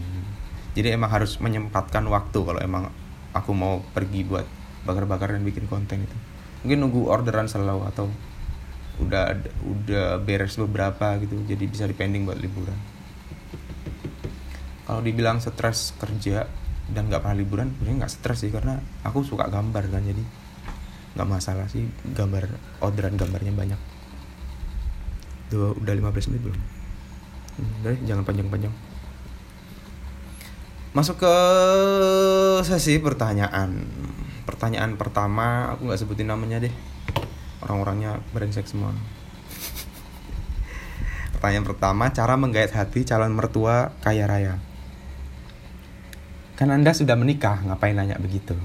Jadi 0.78 0.95
emang 0.95 1.11
harus 1.11 1.42
menyempatkan 1.42 2.06
waktu 2.06 2.38
kalau 2.38 2.62
emang 2.62 2.87
aku 3.35 3.50
mau 3.50 3.83
pergi 3.90 4.23
buat 4.23 4.47
bakar-bakar 4.87 5.35
dan 5.35 5.42
bikin 5.42 5.66
konten 5.66 6.06
itu. 6.06 6.16
Mungkin 6.62 6.78
nunggu 6.87 7.11
orderan 7.11 7.50
selalu 7.50 7.83
atau 7.90 8.06
udah 8.97 9.37
udah 9.66 10.06
beres 10.23 10.56
beberapa 10.56 11.21
gitu 11.21 11.37
jadi 11.45 11.64
bisa 11.66 11.85
dipending 11.90 12.30
buat 12.30 12.38
liburan. 12.38 12.78
Kalau 14.87 15.02
dibilang 15.02 15.42
stres 15.42 15.90
kerja 15.99 16.47
dan 16.87 17.11
nggak 17.11 17.23
pernah 17.23 17.38
liburan 17.38 17.66
sebenarnya 17.75 17.97
nggak 18.07 18.12
stres 18.12 18.47
sih 18.47 18.50
karena 18.55 18.78
aku 19.02 19.26
suka 19.26 19.50
gambar 19.50 19.90
kan 19.90 20.02
jadi 20.07 20.23
nggak 21.19 21.28
masalah 21.33 21.66
sih 21.66 21.88
gambar 22.12 22.47
orderan 22.85 23.16
gambarnya 23.16 23.52
banyak. 23.57 23.81
Tuh 25.49 25.73
udah 25.81 25.95
15 25.97 26.31
menit 26.31 26.43
belum? 26.45 26.61
Udah 27.83 27.95
jangan 28.05 28.25
panjang-panjang. 28.28 28.75
Masuk 30.93 31.16
ke 31.25 31.35
sesi 32.69 33.00
pertanyaan. 33.00 33.88
Pertanyaan 34.45 35.00
pertama 35.00 35.73
aku 35.73 35.88
nggak 35.88 36.00
sebutin 36.05 36.28
namanya 36.28 36.61
deh. 36.61 36.73
Orang-orangnya 37.64 38.21
brengsek 38.37 38.69
semua. 38.69 38.93
Pertanyaan 41.35 41.64
pertama 41.64 42.12
cara 42.12 42.37
menggait 42.37 42.71
hati 42.76 43.09
calon 43.09 43.33
mertua 43.33 43.97
kaya 44.05 44.28
raya 44.28 44.61
Kan 46.57 46.73
Anda 46.73 46.97
sudah 46.97 47.21
menikah, 47.21 47.61
ngapain 47.69 47.93
nanya 47.93 48.17
begitu? 48.17 48.57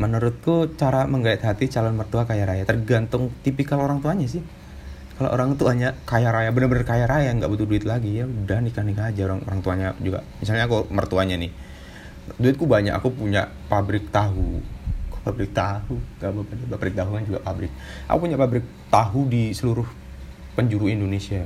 Menurutku 0.00 0.72
cara 0.74 1.04
menggait 1.04 1.44
hati 1.44 1.68
calon 1.68 1.94
mertua 1.94 2.24
kaya 2.24 2.48
raya 2.48 2.64
tergantung 2.64 3.28
tipikal 3.44 3.84
orang 3.84 4.00
tuanya 4.00 4.24
sih. 4.24 4.40
Kalau 5.14 5.30
orang 5.30 5.54
tuanya 5.60 5.94
kaya 6.08 6.32
raya, 6.32 6.50
bener-bener 6.50 6.82
kaya 6.82 7.04
raya, 7.04 7.30
nggak 7.30 7.46
butuh 7.46 7.68
duit 7.68 7.84
lagi 7.86 8.18
ya 8.18 8.26
udah 8.26 8.58
nikah 8.58 8.82
nikah 8.82 9.12
aja 9.12 9.30
orang 9.30 9.46
orang 9.46 9.60
tuanya 9.62 9.88
juga. 10.00 10.26
Misalnya 10.40 10.66
aku 10.66 10.90
mertuanya 10.90 11.36
nih, 11.38 11.52
duitku 12.40 12.66
banyak, 12.66 12.96
aku 12.96 13.14
punya 13.14 13.52
pabrik 13.68 14.08
tahu, 14.08 14.64
pabrik 15.22 15.52
tahu, 15.52 16.00
gak 16.18 16.32
pabrik 16.72 16.96
tahu 16.96 17.10
kan 17.20 17.22
juga 17.28 17.40
pabrik. 17.44 17.70
Aku 18.08 18.18
punya 18.24 18.40
pabrik 18.40 18.64
tahu 18.88 19.28
di 19.28 19.52
seluruh 19.52 19.86
penjuru 20.56 20.88
Indonesia. 20.88 21.44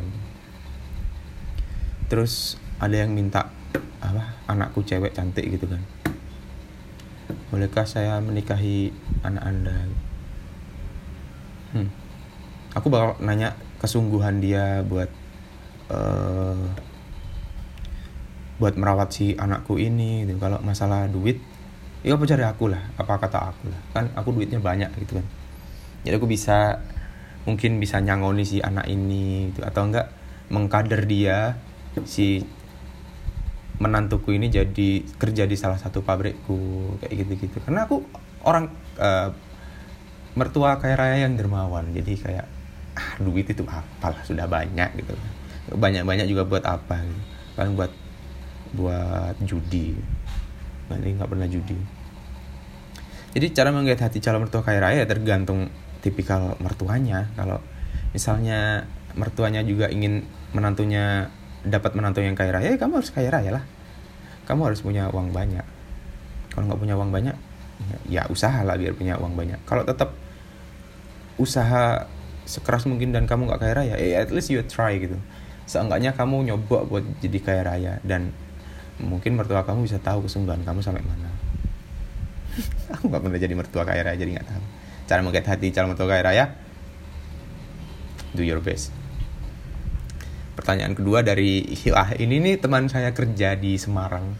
Terus 2.08 2.56
ada 2.80 2.94
yang 2.94 3.12
minta 3.12 3.57
apa? 4.02 4.25
Anakku 4.48 4.84
cewek 4.84 5.12
cantik 5.12 5.46
gitu 5.48 5.68
kan. 5.68 5.82
Bolehkah 7.48 7.84
saya 7.88 8.20
menikahi 8.20 8.92
anak 9.25 9.44
anda? 9.44 9.76
Hmm. 11.68 11.92
aku 12.72 12.88
bakal 12.88 13.20
nanya 13.20 13.52
kesungguhan 13.76 14.40
dia 14.40 14.80
buat 14.88 15.12
uh, 15.92 16.64
buat 18.56 18.75
merawat 18.75 19.12
si 19.12 19.37
anakku 19.37 19.76
ini 19.76 20.25
gitu. 20.25 20.40
kalau 20.40 20.58
masalah 20.64 21.06
duit 21.12 21.38
ya 22.02 22.14
apa 22.14 22.25
cari 22.26 22.44
aku 22.46 22.70
lah. 22.70 22.82
Apa 22.98 23.18
kata 23.18 23.38
aku 23.54 23.70
lah. 23.70 23.80
Kan 23.94 24.04
aku 24.14 24.34
duitnya 24.34 24.58
banyak 24.58 24.90
gitu 25.02 25.18
kan. 25.18 25.26
Jadi 26.06 26.14
aku 26.14 26.26
bisa 26.26 26.82
mungkin 27.46 27.78
bisa 27.78 28.02
nyangoni 28.02 28.44
si 28.48 28.58
anak 28.58 28.87
ini 28.90 29.52
gitu. 29.52 29.62
Atau 29.66 29.90
enggak 29.90 30.10
mengkader 30.48 31.04
dia 31.06 31.58
si 32.06 32.42
menantuku 33.78 34.35
ini 34.35 34.50
jadi 34.50 35.06
kerja 35.06 35.47
di 35.47 35.54
salah 35.54 35.78
satu 35.78 36.02
pabrikku 36.02 36.99
kayak 37.02 37.14
gitu-gitu. 37.25 37.62
Karena 37.62 37.87
aku 37.87 38.02
orang 38.42 38.70
uh, 38.99 39.30
mertua 40.35 40.78
kaya 40.78 40.94
raya 40.94 41.26
yang 41.26 41.35
dermawan 41.35 41.90
jadi 41.90 42.12
kayak 42.14 42.47
ah 42.99 43.11
duit 43.23 43.47
itu 43.47 43.62
apalah 43.66 44.23
sudah 44.26 44.50
banyak 44.50 44.90
gitu. 44.99 45.14
Banyak-banyak 45.75 46.26
juga 46.26 46.42
buat 46.47 46.66
apa 46.66 47.02
gitu. 47.02 47.23
Paling 47.54 47.75
buat 47.78 47.92
buat 48.75 49.37
judi. 49.47 49.94
Ini 50.88 51.18
nggak 51.20 51.30
pernah 51.30 51.47
judi. 51.47 51.78
Jadi 53.38 53.47
cara 53.54 53.70
menggait 53.70 54.00
hati 54.00 54.18
calon 54.18 54.49
mertua 54.49 54.64
kaya 54.64 54.82
raya 54.82 55.06
tergantung 55.06 55.70
tipikal 56.02 56.58
mertuanya. 56.58 57.30
Kalau 57.38 57.62
misalnya 58.11 58.88
mertuanya 59.14 59.61
juga 59.62 59.87
ingin 59.92 60.25
menantunya 60.56 61.28
dapat 61.66 61.94
menantu 61.98 62.22
yang 62.22 62.38
kaya 62.38 62.54
raya 62.54 62.74
ya 62.74 62.78
kamu 62.78 63.02
harus 63.02 63.10
kaya 63.10 63.30
raya 63.32 63.50
lah. 63.60 63.64
Kamu 64.46 64.70
harus 64.70 64.80
punya 64.80 65.10
uang 65.10 65.34
banyak. 65.34 65.64
Kalau 66.54 66.64
nggak 66.70 66.80
punya 66.80 66.94
uang 66.98 67.10
banyak 67.12 67.36
ya, 67.78 67.96
ya 68.08 68.22
usaha 68.30 68.62
lah 68.66 68.74
biar 68.74 68.94
punya 68.94 69.18
uang 69.18 69.34
banyak. 69.34 69.60
Kalau 69.66 69.86
tetap 69.86 70.14
usaha 71.38 72.08
sekeras 72.48 72.88
mungkin 72.88 73.12
dan 73.12 73.28
kamu 73.28 73.46
nggak 73.46 73.60
kaya 73.60 73.74
raya 73.76 73.94
eh 74.00 74.16
at 74.16 74.30
least 74.34 74.50
you 74.50 74.62
try 74.66 74.96
gitu. 74.98 75.18
Seenggaknya 75.68 76.16
kamu 76.16 76.48
nyoba 76.48 76.88
buat 76.88 77.04
jadi 77.20 77.38
kaya 77.44 77.62
raya 77.62 77.92
dan 78.02 78.32
mungkin 78.98 79.38
mertua 79.38 79.62
kamu 79.62 79.86
bisa 79.86 80.00
tahu 80.00 80.26
kesungguhan 80.26 80.64
kamu 80.64 80.80
sampai 80.80 81.04
mana. 81.04 81.30
Aku 82.98 83.12
nggak 83.12 83.22
pernah 83.22 83.38
jadi 83.38 83.54
mertua 83.54 83.84
kaya 83.84 84.02
raya 84.02 84.16
jadi 84.16 84.40
nggak 84.40 84.48
tahu. 84.48 84.64
Cara 85.08 85.20
menggait 85.22 85.46
hati 85.46 85.70
calon 85.70 85.92
mertua 85.94 86.08
kaya 86.08 86.22
raya 86.24 86.44
do 88.36 88.44
your 88.44 88.60
best 88.60 88.97
pertanyaan 90.58 90.98
kedua 90.98 91.22
dari 91.22 91.62
ah 91.94 92.10
ini 92.18 92.42
nih 92.42 92.58
teman 92.58 92.90
saya 92.90 93.14
kerja 93.14 93.54
di 93.54 93.78
Semarang. 93.78 94.34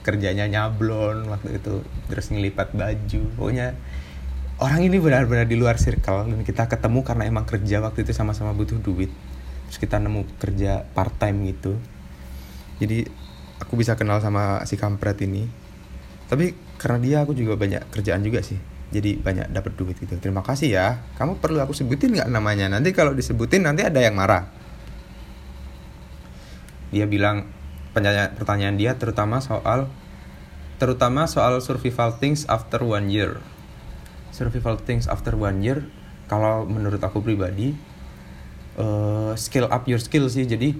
Kerjanya 0.00 0.48
nyablon 0.48 1.28
waktu 1.28 1.60
itu 1.60 1.84
terus 2.08 2.32
ngelipat 2.32 2.72
baju. 2.72 3.22
Pokoknya 3.36 3.76
orang 4.64 4.80
ini 4.88 4.96
benar-benar 4.96 5.44
di 5.44 5.60
luar 5.60 5.76
circle 5.76 6.32
dan 6.32 6.40
kita 6.48 6.64
ketemu 6.64 7.04
karena 7.04 7.28
emang 7.28 7.44
kerja 7.44 7.84
waktu 7.84 8.08
itu 8.08 8.16
sama-sama 8.16 8.56
butuh 8.56 8.80
duit. 8.80 9.12
Terus 9.68 9.76
kita 9.76 10.00
nemu 10.00 10.24
kerja 10.40 10.88
part 10.96 11.12
time 11.20 11.52
gitu. 11.52 11.76
Jadi 12.80 13.04
aku 13.60 13.76
bisa 13.76 14.00
kenal 14.00 14.24
sama 14.24 14.64
si 14.64 14.80
kampret 14.80 15.20
ini. 15.20 15.44
Tapi 16.32 16.56
karena 16.80 16.98
dia 17.04 17.16
aku 17.20 17.36
juga 17.36 17.60
banyak 17.60 17.92
kerjaan 17.92 18.24
juga 18.24 18.40
sih. 18.40 18.56
Jadi 18.88 19.20
banyak 19.20 19.52
dapat 19.52 19.76
duit 19.76 20.00
gitu. 20.00 20.16
Terima 20.16 20.40
kasih 20.40 20.72
ya. 20.72 21.04
Kamu 21.20 21.36
perlu 21.36 21.60
aku 21.60 21.76
sebutin 21.76 22.16
nggak 22.16 22.32
namanya? 22.32 22.72
Nanti 22.72 22.96
kalau 22.96 23.12
disebutin 23.12 23.68
nanti 23.68 23.84
ada 23.84 24.00
yang 24.00 24.16
marah 24.16 24.59
dia 26.90 27.06
bilang 27.06 27.46
pertanyaan 27.94 28.78
dia 28.78 28.94
terutama 28.94 29.42
soal 29.42 29.90
terutama 30.78 31.26
soal 31.26 31.58
survival 31.58 32.14
things 32.18 32.46
after 32.46 32.82
one 32.82 33.10
year. 33.10 33.38
Survival 34.30 34.78
things 34.78 35.10
after 35.10 35.34
one 35.34 35.60
year 35.60 35.86
kalau 36.30 36.62
menurut 36.66 37.02
aku 37.02 37.18
pribadi 37.18 37.74
uh, 38.78 39.34
skill 39.34 39.66
up 39.66 39.86
your 39.90 39.98
skill 39.98 40.30
sih. 40.30 40.46
Jadi 40.46 40.74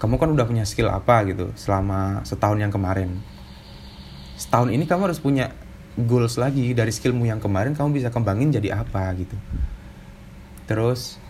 kamu 0.00 0.16
kan 0.16 0.32
udah 0.32 0.46
punya 0.48 0.64
skill 0.64 0.88
apa 0.88 1.24
gitu 1.28 1.52
selama 1.56 2.24
setahun 2.24 2.56
yang 2.60 2.72
kemarin. 2.72 3.20
Setahun 4.40 4.72
ini 4.72 4.88
kamu 4.88 5.12
harus 5.12 5.20
punya 5.20 5.52
goals 6.00 6.40
lagi. 6.40 6.72
Dari 6.72 6.88
skillmu 6.88 7.28
yang 7.28 7.42
kemarin 7.42 7.76
kamu 7.76 8.00
bisa 8.00 8.08
kembangin 8.08 8.52
jadi 8.54 8.78
apa 8.78 9.12
gitu. 9.18 9.36
Terus 10.64 11.20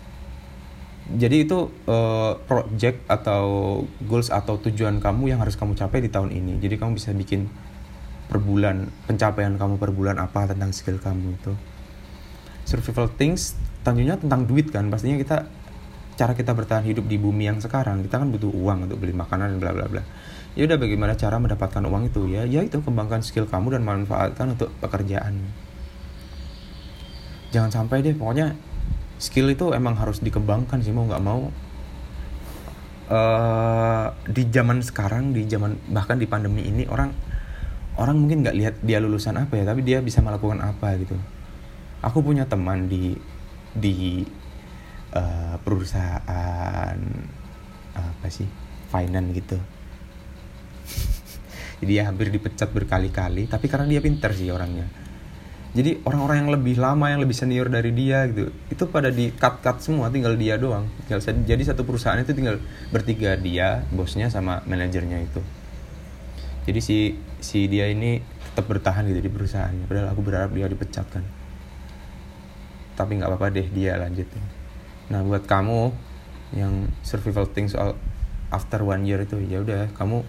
jadi 1.09 1.43
itu 1.43 1.73
uh, 1.89 2.37
project 2.45 3.03
atau 3.09 3.43
goals 4.05 4.29
atau 4.29 4.61
tujuan 4.61 5.01
kamu 5.01 5.33
yang 5.33 5.39
harus 5.41 5.57
kamu 5.57 5.73
capai 5.73 6.05
di 6.05 6.09
tahun 6.13 6.29
ini. 6.29 6.61
Jadi 6.61 6.77
kamu 6.77 7.01
bisa 7.01 7.11
bikin 7.11 7.49
per 8.31 8.39
bulan 8.39 8.87
pencapaian 9.09 9.57
kamu 9.59 9.75
per 9.75 9.91
bulan 9.91 10.21
apa 10.21 10.47
tentang 10.47 10.71
skill 10.71 11.01
kamu 11.01 11.35
itu. 11.35 11.53
Survival 12.63 13.11
things 13.17 13.57
tentunya 13.83 14.15
tentang 14.15 14.47
duit 14.47 14.71
kan. 14.71 14.87
Pastinya 14.87 15.19
kita 15.19 15.37
cara 16.15 16.37
kita 16.37 16.53
bertahan 16.53 16.85
hidup 16.85 17.09
di 17.09 17.17
bumi 17.17 17.49
yang 17.49 17.57
sekarang 17.57 18.05
kita 18.05 18.21
kan 18.21 18.29
butuh 18.29 18.53
uang 18.53 18.85
untuk 18.87 19.01
beli 19.01 19.11
makanan 19.11 19.57
dan 19.57 19.59
bla 19.59 19.71
bla 19.73 19.87
bla. 19.89 20.03
Ya 20.55 20.67
udah 20.67 20.77
bagaimana 20.79 21.17
cara 21.19 21.41
mendapatkan 21.41 21.83
uang 21.83 22.07
itu 22.07 22.29
ya? 22.31 22.47
Ya 22.47 22.63
itu 22.63 22.79
kembangkan 22.79 23.19
skill 23.25 23.49
kamu 23.51 23.75
dan 23.75 23.83
manfaatkan 23.83 24.55
untuk 24.55 24.71
pekerjaan. 24.79 25.43
Jangan 27.51 27.71
sampai 27.83 27.99
deh 27.99 28.15
pokoknya 28.15 28.55
skill 29.21 29.53
itu 29.53 29.69
emang 29.77 29.93
harus 30.01 30.17
dikembangkan 30.17 30.81
sih 30.81 30.89
mau 30.89 31.05
nggak 31.05 31.21
mau. 31.21 31.53
Uh, 33.11 34.07
di 34.23 34.47
zaman 34.47 34.79
sekarang 34.79 35.35
di 35.35 35.43
zaman 35.43 35.75
bahkan 35.91 36.15
di 36.15 36.25
pandemi 36.31 36.63
ini 36.63 36.87
orang 36.87 37.11
orang 37.99 38.15
mungkin 38.15 38.39
nggak 38.39 38.55
lihat 38.55 38.75
dia 38.79 39.03
lulusan 39.03 39.35
apa 39.35 39.59
ya 39.59 39.67
tapi 39.67 39.83
dia 39.85 40.01
bisa 40.01 40.25
melakukan 40.25 40.57
apa 40.65 40.97
gitu. 40.97 41.13
Aku 42.01 42.25
punya 42.25 42.49
teman 42.49 42.89
di 42.89 43.13
di 43.77 44.25
uh, 45.13 45.55
perusahaan 45.61 46.97
apa 47.93 48.27
sih 48.31 48.49
finance 48.89 49.29
gitu. 49.37 49.57
Jadi 51.83 51.91
dia 51.93 52.09
hampir 52.09 52.33
dipecat 52.33 52.73
berkali-kali 52.73 53.45
tapi 53.45 53.69
karena 53.69 53.85
dia 53.85 54.01
pinter 54.01 54.33
sih 54.33 54.49
orangnya 54.49 55.00
jadi 55.71 56.03
orang-orang 56.03 56.37
yang 56.43 56.51
lebih 56.51 56.75
lama 56.79 57.05
yang 57.07 57.23
lebih 57.23 57.31
senior 57.31 57.71
dari 57.71 57.95
dia 57.95 58.27
gitu 58.27 58.51
itu 58.67 58.83
pada 58.91 59.07
di 59.07 59.31
cut 59.31 59.63
cut 59.63 59.79
semua 59.79 60.11
tinggal 60.11 60.35
dia 60.35 60.59
doang. 60.59 60.83
Tinggal 61.07 61.23
jadi 61.47 61.63
satu 61.63 61.87
perusahaan 61.87 62.19
itu 62.19 62.35
tinggal 62.35 62.59
bertiga 62.91 63.39
dia 63.39 63.87
bosnya 63.95 64.27
sama 64.27 64.59
manajernya 64.67 65.23
itu. 65.23 65.39
Jadi 66.67 66.79
si 66.83 66.97
si 67.39 67.71
dia 67.71 67.87
ini 67.87 68.19
tetap 68.51 68.67
bertahan 68.67 69.07
gitu 69.07 69.23
di 69.23 69.31
perusahaannya. 69.31 69.87
Padahal 69.87 70.07
aku 70.11 70.21
berharap 70.27 70.51
dia 70.51 70.67
dipecat 70.67 71.07
kan 71.07 71.23
tapi 73.01 73.17
nggak 73.17 73.33
apa-apa 73.33 73.49
deh 73.49 73.67
dia 73.71 73.97
lanjut 73.97 74.29
nah 75.09 75.25
buat 75.25 75.43
kamu 75.49 75.91
yang 76.55 76.87
survival 77.03 77.47
things 77.49 77.73
soal 77.73 77.97
after 78.53 78.83
one 78.83 79.07
year 79.07 79.23
itu 79.23 79.39
ya 79.49 79.63
udah 79.63 79.89
kamu 79.97 80.23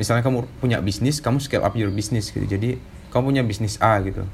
misalnya 0.00 0.26
kamu 0.26 0.48
punya 0.58 0.82
bisnis 0.82 1.20
kamu 1.20 1.38
scale 1.38 1.62
up 1.62 1.74
your 1.76 1.92
business 1.92 2.32
gitu. 2.32 2.44
Jadi 2.44 2.80
kamu 3.12 3.34
punya 3.34 3.42
bisnis 3.44 3.76
A 3.80 4.00
gitu 4.04 4.24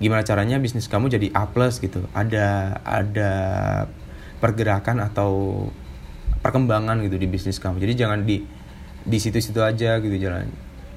gimana 0.00 0.24
caranya 0.24 0.56
bisnis 0.56 0.88
kamu 0.88 1.12
jadi 1.12 1.28
A 1.36 1.52
plus 1.52 1.78
gitu? 1.78 2.08
Ada 2.16 2.80
ada 2.82 3.32
pergerakan 4.40 5.04
atau 5.04 5.68
perkembangan 6.40 7.04
gitu 7.04 7.20
di 7.20 7.28
bisnis 7.28 7.60
kamu? 7.60 7.76
Jadi 7.84 7.92
jangan 7.94 8.24
di 8.24 8.40
di 9.04 9.18
situ-situ 9.20 9.60
aja 9.60 10.00
gitu 10.00 10.16
jalan. 10.16 10.48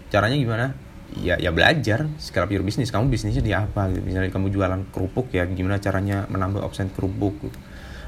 Caranya 0.07 0.39
gimana? 0.39 0.71
Ya 1.19 1.37
ya 1.37 1.53
belajar 1.53 2.09
up 2.09 2.49
your 2.49 2.65
business 2.65 2.89
kamu 2.89 3.11
bisnisnya 3.11 3.43
di 3.43 3.51
apa 3.53 3.91
gitu? 3.91 4.01
Misalnya 4.01 4.31
kamu 4.31 4.49
jualan 4.49 4.81
kerupuk 4.89 5.29
ya 5.35 5.45
gimana 5.45 5.77
caranya 5.83 6.25
menambah 6.31 6.63
option 6.63 6.89
kerupuk 6.89 7.37
gitu. 7.43 7.59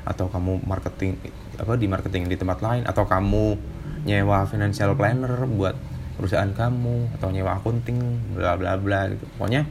atau 0.06 0.30
kamu 0.30 0.62
marketing 0.70 1.18
apa 1.58 1.74
di 1.82 1.90
marketing 1.90 2.30
di 2.30 2.38
tempat 2.38 2.62
lain? 2.62 2.86
Atau 2.86 3.10
kamu 3.10 3.58
nyewa 4.06 4.46
financial 4.46 4.94
planner 4.94 5.50
buat 5.50 5.76
perusahaan 6.16 6.50
kamu? 6.54 7.18
Atau 7.20 7.34
nyewa 7.34 7.58
accounting 7.58 8.00
bla 8.38 8.54
bla 8.56 8.78
bla 8.78 9.10
gitu. 9.12 9.26
Pokoknya 9.36 9.66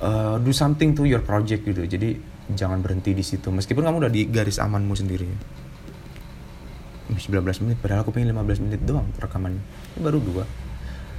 uh, 0.00 0.36
do 0.40 0.50
something 0.50 0.96
to 0.96 1.06
your 1.06 1.22
project 1.22 1.66
gitu. 1.66 1.84
Jadi 1.84 2.16
jangan 2.54 2.80
berhenti 2.80 3.14
di 3.14 3.22
situ. 3.22 3.50
Meskipun 3.52 3.84
kamu 3.84 4.06
udah 4.06 4.12
di 4.12 4.26
garis 4.28 4.58
amanmu 4.58 4.94
sendiri. 4.96 5.28
19 7.14 7.44
menit 7.62 7.76
padahal 7.78 8.00
aku 8.00 8.16
pengen 8.16 8.32
15 8.32 8.64
menit 8.64 8.80
doang 8.82 9.06
rekamannya. 9.20 9.60
Ini 9.94 10.00
baru 10.00 10.18
dua. 10.18 10.44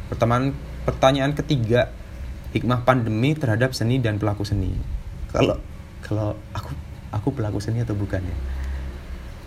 Pertanyaan 0.09 0.51
pertanyaan 0.83 1.31
ketiga 1.37 1.93
hikmah 2.51 2.81
pandemi 2.83 3.37
terhadap 3.37 3.71
seni 3.77 4.01
dan 4.01 4.17
pelaku 4.17 4.41
seni. 4.43 4.73
Kalau 5.29 5.61
kalau 6.01 6.33
aku 6.51 6.71
aku 7.13 7.29
pelaku 7.37 7.61
seni 7.61 7.85
atau 7.85 7.93
bukan 7.93 8.21
ya? 8.21 8.37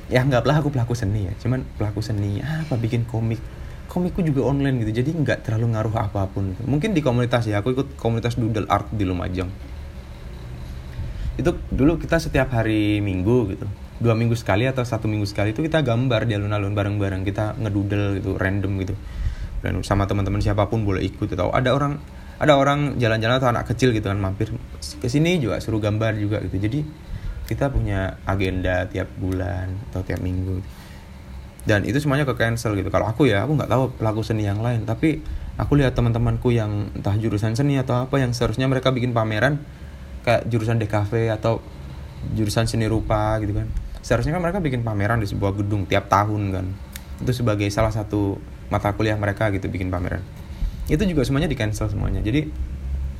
Ya 0.08 0.18
anggaplah 0.24 0.62
aku 0.62 0.70
pelaku 0.72 0.94
seni 0.94 1.26
ya. 1.26 1.32
Cuman 1.42 1.66
pelaku 1.76 2.00
seni 2.00 2.38
apa? 2.40 2.78
Bikin 2.78 3.04
komik 3.04 3.42
komikku 3.88 4.20
juga 4.20 4.44
online 4.44 4.84
gitu 4.84 5.00
jadi 5.00 5.10
nggak 5.16 5.48
terlalu 5.48 5.72
ngaruh 5.72 5.96
apa 5.96 6.28
pun 6.28 6.52
mungkin 6.68 6.92
di 6.92 7.00
komunitas 7.00 7.48
ya 7.48 7.64
aku 7.64 7.72
ikut 7.72 7.96
komunitas 7.96 8.36
doodle 8.36 8.68
art 8.68 8.92
di 8.92 9.08
Lumajang. 9.08 9.48
Itu 11.40 11.56
dulu 11.72 11.96
kita 11.96 12.20
setiap 12.20 12.52
hari 12.52 13.00
minggu 13.00 13.56
gitu. 13.56 13.66
Dua 13.98 14.14
minggu 14.14 14.34
sekali 14.34 14.66
atau 14.66 14.82
satu 14.82 15.10
minggu 15.10 15.26
sekali 15.26 15.54
itu 15.54 15.62
kita 15.62 15.82
gambar 15.82 16.26
di 16.26 16.34
alun-alun 16.34 16.74
bareng-bareng 16.74 17.22
kita 17.26 17.58
ngedudel 17.58 18.18
gitu 18.20 18.34
random 18.36 18.72
gitu. 18.82 18.94
Dan 19.62 19.82
sama 19.82 20.06
teman-teman 20.06 20.42
siapa 20.42 20.66
pun 20.66 20.82
boleh 20.82 21.02
ikut 21.02 21.34
atau 21.34 21.50
ada 21.50 21.74
orang 21.74 21.98
ada 22.38 22.54
orang 22.54 22.98
jalan-jalan 23.02 23.42
atau 23.42 23.50
anak 23.50 23.66
kecil 23.70 23.90
gitu 23.90 24.06
kan 24.06 24.18
mampir 24.18 24.54
ke 24.78 25.08
sini 25.10 25.42
juga 25.42 25.58
suruh 25.62 25.78
gambar 25.78 26.14
juga 26.18 26.42
gitu. 26.42 26.58
Jadi 26.58 26.80
kita 27.46 27.70
punya 27.70 28.18
agenda 28.26 28.84
tiap 28.90 29.08
bulan 29.16 29.72
atau 29.90 30.02
tiap 30.04 30.20
minggu 30.20 30.60
dan 31.68 31.84
itu 31.84 32.00
semuanya 32.00 32.24
ke 32.24 32.32
cancel 32.32 32.72
gitu. 32.80 32.88
Kalau 32.88 33.04
aku 33.04 33.28
ya 33.28 33.44
aku 33.44 33.52
nggak 33.60 33.68
tahu 33.68 33.84
pelaku 34.00 34.24
seni 34.24 34.48
yang 34.48 34.64
lain. 34.64 34.88
Tapi 34.88 35.20
aku 35.60 35.76
lihat 35.76 35.92
teman-temanku 35.92 36.48
yang 36.48 36.88
entah 36.96 37.12
jurusan 37.20 37.52
seni 37.52 37.76
atau 37.76 38.08
apa 38.08 38.16
yang 38.16 38.32
seharusnya 38.32 38.64
mereka 38.64 38.88
bikin 38.88 39.12
pameran 39.12 39.60
kayak 40.24 40.48
jurusan 40.48 40.80
DKV 40.80 41.36
atau 41.36 41.60
jurusan 42.32 42.64
seni 42.64 42.88
rupa 42.88 43.36
gitu 43.44 43.52
kan. 43.52 43.68
Seharusnya 44.00 44.32
kan 44.32 44.40
mereka 44.40 44.64
bikin 44.64 44.80
pameran 44.80 45.20
di 45.20 45.28
sebuah 45.28 45.60
gedung 45.60 45.84
tiap 45.84 46.08
tahun 46.08 46.56
kan. 46.56 46.66
Itu 47.20 47.36
sebagai 47.36 47.68
salah 47.68 47.92
satu 47.92 48.40
mata 48.72 48.96
kuliah 48.96 49.20
mereka 49.20 49.52
gitu 49.52 49.68
bikin 49.68 49.92
pameran. 49.92 50.24
Itu 50.88 51.04
juga 51.04 51.20
semuanya 51.28 51.52
di 51.52 51.56
cancel 51.60 51.92
semuanya. 51.92 52.24
Jadi 52.24 52.48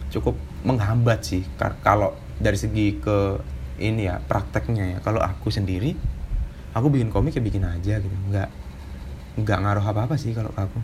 cukup 0.08 0.40
menghambat 0.64 1.20
sih. 1.20 1.44
Kalau 1.84 2.16
dari 2.40 2.56
segi 2.56 2.96
ke 2.96 3.44
ini 3.76 4.08
ya 4.08 4.24
prakteknya 4.24 4.96
ya. 4.96 4.98
Kalau 5.04 5.20
aku 5.20 5.52
sendiri 5.52 5.92
aku 6.74 6.92
bikin 6.92 7.09
komik 7.09 7.37
ya 7.37 7.42
bikin 7.42 7.64
aja 7.64 8.00
gitu. 8.00 8.16
Nggak 8.33 8.48
nggak 9.38 9.59
ngaruh 9.62 9.85
apa 9.85 10.00
apa 10.11 10.14
sih 10.18 10.35
kalau 10.35 10.50
aku. 10.57 10.78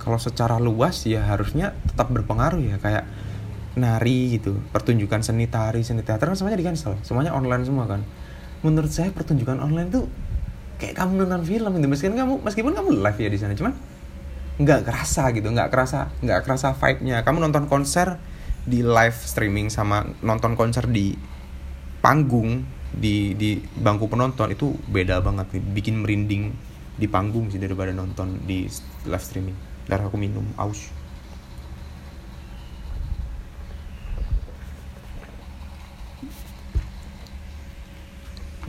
Kalau 0.00 0.16
secara 0.16 0.56
luas 0.56 1.04
ya 1.04 1.24
harusnya 1.28 1.76
tetap 1.84 2.08
berpengaruh 2.08 2.60
ya 2.60 2.76
kayak 2.80 3.04
nari 3.78 4.34
gitu 4.34 4.58
pertunjukan 4.74 5.22
seni 5.22 5.46
tari 5.46 5.86
seni 5.86 6.02
teater 6.02 6.26
kan 6.26 6.34
semuanya 6.34 6.58
di 6.58 6.66
cancel 6.66 6.98
semuanya 7.06 7.36
online 7.36 7.62
semua 7.64 7.84
kan. 7.86 8.02
Menurut 8.66 8.90
saya 8.90 9.12
pertunjukan 9.12 9.60
online 9.60 9.88
tuh 9.92 10.04
kayak 10.80 10.96
kamu 10.96 11.24
nonton 11.24 11.44
film 11.44 11.70
gitu. 11.76 11.88
Meskipun 11.88 12.16
kamu 12.16 12.34
meskipun 12.42 12.72
kamu 12.74 12.88
live 12.98 13.18
ya 13.20 13.28
di 13.30 13.38
sana 13.38 13.54
cuman 13.54 13.72
nggak 14.60 14.80
kerasa 14.84 15.32
gitu 15.32 15.48
nggak 15.48 15.68
kerasa 15.72 16.08
nggak 16.24 16.40
kerasa 16.48 16.72
vibe-nya. 16.76 17.22
Kamu 17.22 17.38
nonton 17.44 17.64
konser 17.68 18.16
di 18.64 18.84
live 18.84 19.16
streaming 19.16 19.72
sama 19.72 20.04
nonton 20.20 20.56
konser 20.56 20.84
di 20.88 21.16
panggung 22.00 22.64
di 22.90 23.38
di 23.38 23.62
bangku 23.62 24.10
penonton 24.10 24.50
itu 24.50 24.74
beda 24.90 25.22
banget 25.22 25.62
bikin 25.70 26.02
merinding 26.02 26.50
di 26.98 27.06
panggung 27.06 27.48
sih 27.48 27.62
daripada 27.62 27.94
nonton 27.94 28.42
di 28.44 28.66
live 29.06 29.24
streaming. 29.24 29.56
Darah 29.86 30.10
aku 30.10 30.18
minum 30.20 30.44
aus. 30.58 30.90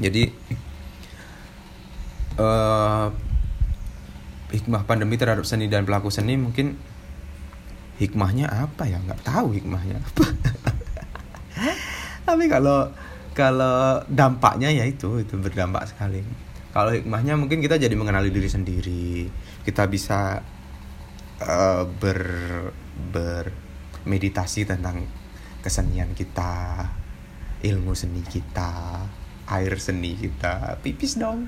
Jadi 0.02 0.34
uh, 2.42 3.14
hikmah 4.50 4.82
pandemi 4.90 5.20
terhadap 5.20 5.46
seni 5.46 5.70
dan 5.70 5.86
pelaku 5.86 6.10
seni 6.10 6.40
mungkin 6.40 6.80
hikmahnya 8.02 8.50
apa 8.50 8.88
ya? 8.90 8.98
Nggak 8.98 9.22
tahu 9.22 9.54
hikmahnya 9.54 10.02
tapi 12.32 12.48
kalau 12.48 12.88
kalau 13.32 14.04
dampaknya 14.12 14.68
ya 14.72 14.84
itu 14.84 15.24
itu 15.24 15.40
berdampak 15.40 15.88
sekali. 15.88 16.20
Kalau 16.72 16.92
hikmahnya 16.92 17.36
mungkin 17.36 17.60
kita 17.60 17.80
jadi 17.80 17.92
mengenali 17.96 18.32
diri 18.32 18.48
sendiri. 18.48 19.28
Kita 19.64 19.88
bisa 19.88 20.40
uh, 21.40 21.84
ber 21.88 22.22
bermeditasi 23.12 24.68
tentang 24.68 25.08
kesenian 25.64 26.12
kita 26.16 26.86
ilmu 27.62 27.94
seni 27.96 28.24
kita 28.24 29.04
air 29.52 29.74
seni 29.80 30.16
kita. 30.16 30.80
Pipis 30.80 31.20
dong. 31.20 31.48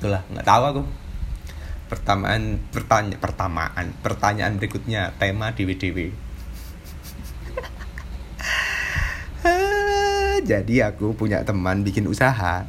Itulah 0.00 0.24
nggak 0.32 0.46
tahu 0.48 0.64
aku. 0.64 0.82
Pertamaan 1.88 2.60
pertanya 2.68 3.16
pertamaan 3.16 3.96
pertanyaan 4.04 4.60
berikutnya 4.60 5.16
tema 5.16 5.56
DWDW 5.56 6.27
jadi 10.48 10.88
aku 10.88 11.12
punya 11.12 11.44
teman 11.44 11.84
bikin 11.84 12.08
usaha. 12.08 12.64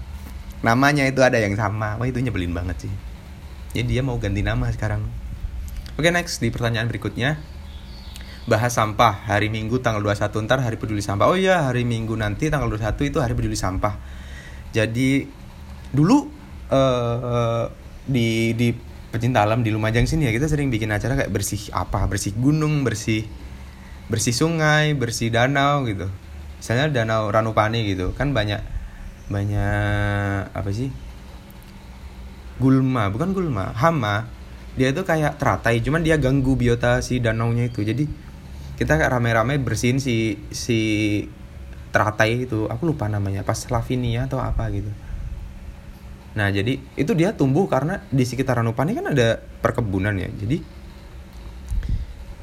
Namanya 0.59 1.07
itu 1.07 1.23
ada 1.23 1.39
yang 1.39 1.55
sama. 1.55 1.95
Wah 1.95 2.03
itu 2.03 2.19
nyebelin 2.19 2.51
banget 2.51 2.83
sih. 2.87 2.93
Jadi 3.71 3.95
dia 3.95 4.01
mau 4.03 4.19
ganti 4.19 4.43
nama 4.43 4.67
sekarang. 4.67 5.07
Oke 5.95 6.11
next. 6.11 6.43
Di 6.43 6.51
pertanyaan 6.51 6.91
berikutnya. 6.91 7.39
Bahas 8.51 8.75
sampah. 8.75 9.23
Hari 9.31 9.47
Minggu 9.47 9.79
tanggal 9.79 10.03
21 10.03 10.43
ntar 10.43 10.59
hari 10.59 10.75
peduli 10.75 10.99
sampah. 10.99 11.31
Oh 11.31 11.39
iya 11.39 11.63
hari 11.71 11.87
Minggu 11.87 12.19
nanti 12.19 12.51
tanggal 12.51 12.67
21 12.67 12.99
itu 13.07 13.17
hari 13.23 13.31
peduli 13.31 13.55
sampah. 13.55 13.95
Jadi 14.75 15.23
dulu 15.95 16.27
uh, 16.67 17.71
di 18.03 18.51
di 18.59 18.75
pecinta 19.09 19.41
alam 19.47 19.63
di 19.63 19.71
Lumajang 19.71 20.05
sini 20.05 20.27
ya 20.27 20.35
kita 20.35 20.51
sering 20.51 20.67
bikin 20.67 20.91
acara 20.91 21.15
kayak 21.15 21.31
bersih 21.31 21.71
apa? 21.71 22.03
Bersih 22.11 22.35
gunung 22.35 22.83
bersih 22.83 23.23
bersih 24.09 24.33
sungai 24.33 24.97
bersih 24.97 25.29
danau 25.29 25.85
gitu 25.85 26.09
misalnya 26.59 26.91
danau 26.91 27.31
Ranupani 27.31 27.87
gitu 27.87 28.11
kan 28.13 28.35
banyak 28.35 28.59
banyak 29.31 30.51
apa 30.51 30.69
sih? 30.75 30.91
Gulma 32.59 33.07
bukan 33.07 33.31
gulma 33.31 33.71
hama. 33.71 34.27
Dia 34.75 34.91
itu 34.91 35.01
kayak 35.07 35.39
teratai 35.39 35.79
cuman 35.79 36.03
dia 36.03 36.19
ganggu 36.19 36.59
biota 36.59 36.99
si 36.99 37.23
danau 37.23 37.55
nya 37.55 37.71
itu. 37.71 37.81
Jadi 37.81 38.03
kita 38.75 38.99
rame-rame 38.99 39.55
bersihin 39.59 40.03
si 40.03 40.35
si 40.51 40.79
teratai 41.95 42.43
itu. 42.43 42.67
Aku 42.67 42.83
lupa 42.83 43.07
namanya 43.07 43.47
pas 43.47 43.57
Lavinia 43.71 44.27
atau 44.27 44.43
apa 44.43 44.67
gitu. 44.75 44.91
Nah 46.35 46.51
jadi 46.51 46.77
itu 46.99 47.11
dia 47.15 47.33
tumbuh 47.33 47.65
karena 47.65 48.03
di 48.11 48.23
sekitar 48.27 48.59
Ranupani 48.59 48.91
kan 48.95 49.11
ada 49.11 49.39
perkebunan 49.39 50.15
ya. 50.19 50.27
Jadi 50.27 50.59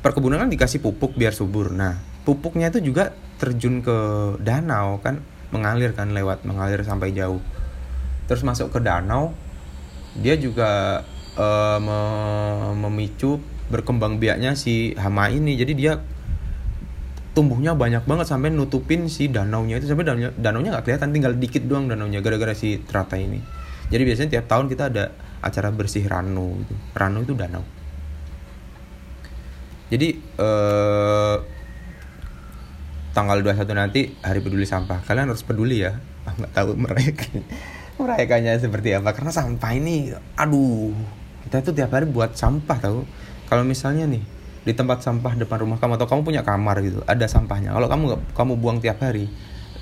perkebunan 0.00 0.40
kan 0.40 0.50
dikasih 0.50 0.80
pupuk 0.80 1.12
biar 1.16 1.36
subur. 1.36 1.72
Nah 1.74 2.00
pupuknya 2.24 2.72
itu 2.72 2.80
juga 2.80 3.14
terjun 3.36 3.84
ke 3.84 3.96
danau 4.40 5.00
kan 5.00 5.20
mengalir 5.52 5.92
kan 5.92 6.12
lewat 6.12 6.42
mengalir 6.48 6.82
sampai 6.82 7.12
jauh. 7.12 7.40
Terus 8.26 8.42
masuk 8.42 8.74
ke 8.74 8.80
danau 8.82 9.36
dia 10.16 10.34
juga 10.40 11.04
uh, 11.36 11.78
memicu 12.72 13.38
berkembang 13.68 14.18
biaknya 14.18 14.56
si 14.56 14.96
hama 14.96 15.28
ini. 15.28 15.54
Jadi 15.54 15.72
dia 15.76 16.00
tumbuhnya 17.36 17.76
banyak 17.76 18.08
banget 18.08 18.32
sampai 18.32 18.48
nutupin 18.48 19.12
si 19.12 19.28
danaunya 19.28 19.76
itu 19.76 19.92
sampai 19.92 20.08
danaunya 20.08 20.32
danaunya 20.40 20.72
nggak 20.72 20.88
kelihatan 20.88 21.12
tinggal 21.12 21.36
dikit 21.36 21.68
doang 21.68 21.84
danaunya 21.84 22.24
gara-gara 22.24 22.56
si 22.56 22.80
teratai 22.80 23.28
ini 23.28 23.44
jadi 23.92 24.02
biasanya 24.08 24.30
tiap 24.40 24.46
tahun 24.48 24.72
kita 24.72 24.88
ada 24.88 25.12
acara 25.44 25.68
bersih 25.68 26.08
ranu 26.08 26.56
gitu 26.64 26.72
ranu 26.96 27.28
itu 27.28 27.36
danau 27.36 27.60
jadi 29.92 30.08
eh, 30.16 31.36
tanggal 33.16 33.40
21 33.40 33.64
nanti 33.72 34.12
hari 34.20 34.44
peduli 34.44 34.68
sampah. 34.68 35.00
Kalian 35.00 35.32
harus 35.32 35.40
peduli 35.40 35.80
ya. 35.80 35.96
Nggak 36.28 36.52
tahu 36.52 36.76
merayakan 36.76 37.40
merayakannya 37.96 38.60
seperti 38.60 38.92
apa. 38.92 39.16
Karena 39.16 39.32
sampah 39.32 39.72
ini 39.72 40.12
aduh. 40.36 40.92
Kita 41.48 41.64
tuh 41.64 41.72
tiap 41.72 41.96
hari 41.96 42.04
buat 42.04 42.36
sampah 42.36 42.76
tahu. 42.76 43.08
Kalau 43.48 43.64
misalnya 43.64 44.04
nih 44.04 44.20
di 44.68 44.72
tempat 44.76 45.00
sampah 45.00 45.32
depan 45.32 45.64
rumah 45.64 45.80
kamu 45.80 45.96
atau 45.96 46.10
kamu 46.10 46.20
punya 46.28 46.42
kamar 46.44 46.76
gitu 46.84 47.00
ada 47.08 47.24
sampahnya. 47.24 47.72
Kalau 47.72 47.88
kamu 47.88 48.04
kamu 48.36 48.52
buang 48.60 48.78
tiap 48.84 49.00
hari 49.00 49.32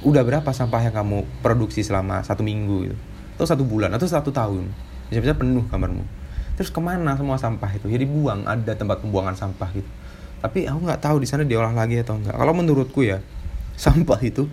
udah 0.07 0.23
berapa 0.23 0.47
sampah 0.55 0.87
yang 0.87 0.95
kamu 0.95 1.27
produksi 1.43 1.83
selama 1.83 2.23
satu 2.23 2.47
minggu 2.47 2.87
gitu? 2.87 2.97
Atau 3.35 3.51
satu 3.51 3.67
bulan 3.67 3.91
atau 3.91 4.07
satu 4.07 4.31
tahun? 4.31 4.71
Bisa-bisa 5.11 5.35
penuh 5.35 5.67
kamarmu. 5.67 6.07
Terus 6.55 6.71
ke 6.71 6.79
mana 6.79 7.19
semua 7.19 7.35
sampah 7.35 7.67
itu? 7.75 7.91
Jadi 7.91 8.07
buang 8.07 8.47
ada 8.47 8.79
tempat 8.79 9.03
pembuangan 9.03 9.35
sampah 9.35 9.75
gitu 9.75 9.91
tapi 10.45 10.69
aku 10.69 10.85
nggak 10.85 11.01
tahu 11.01 11.17
di 11.25 11.29
sana 11.29 11.49
diolah 11.49 11.73
lagi 11.73 11.97
atau 12.05 12.21
enggak 12.21 12.37
kalau 12.37 12.53
menurutku 12.53 13.01
ya 13.01 13.25
sampah 13.85 14.21
itu 14.21 14.45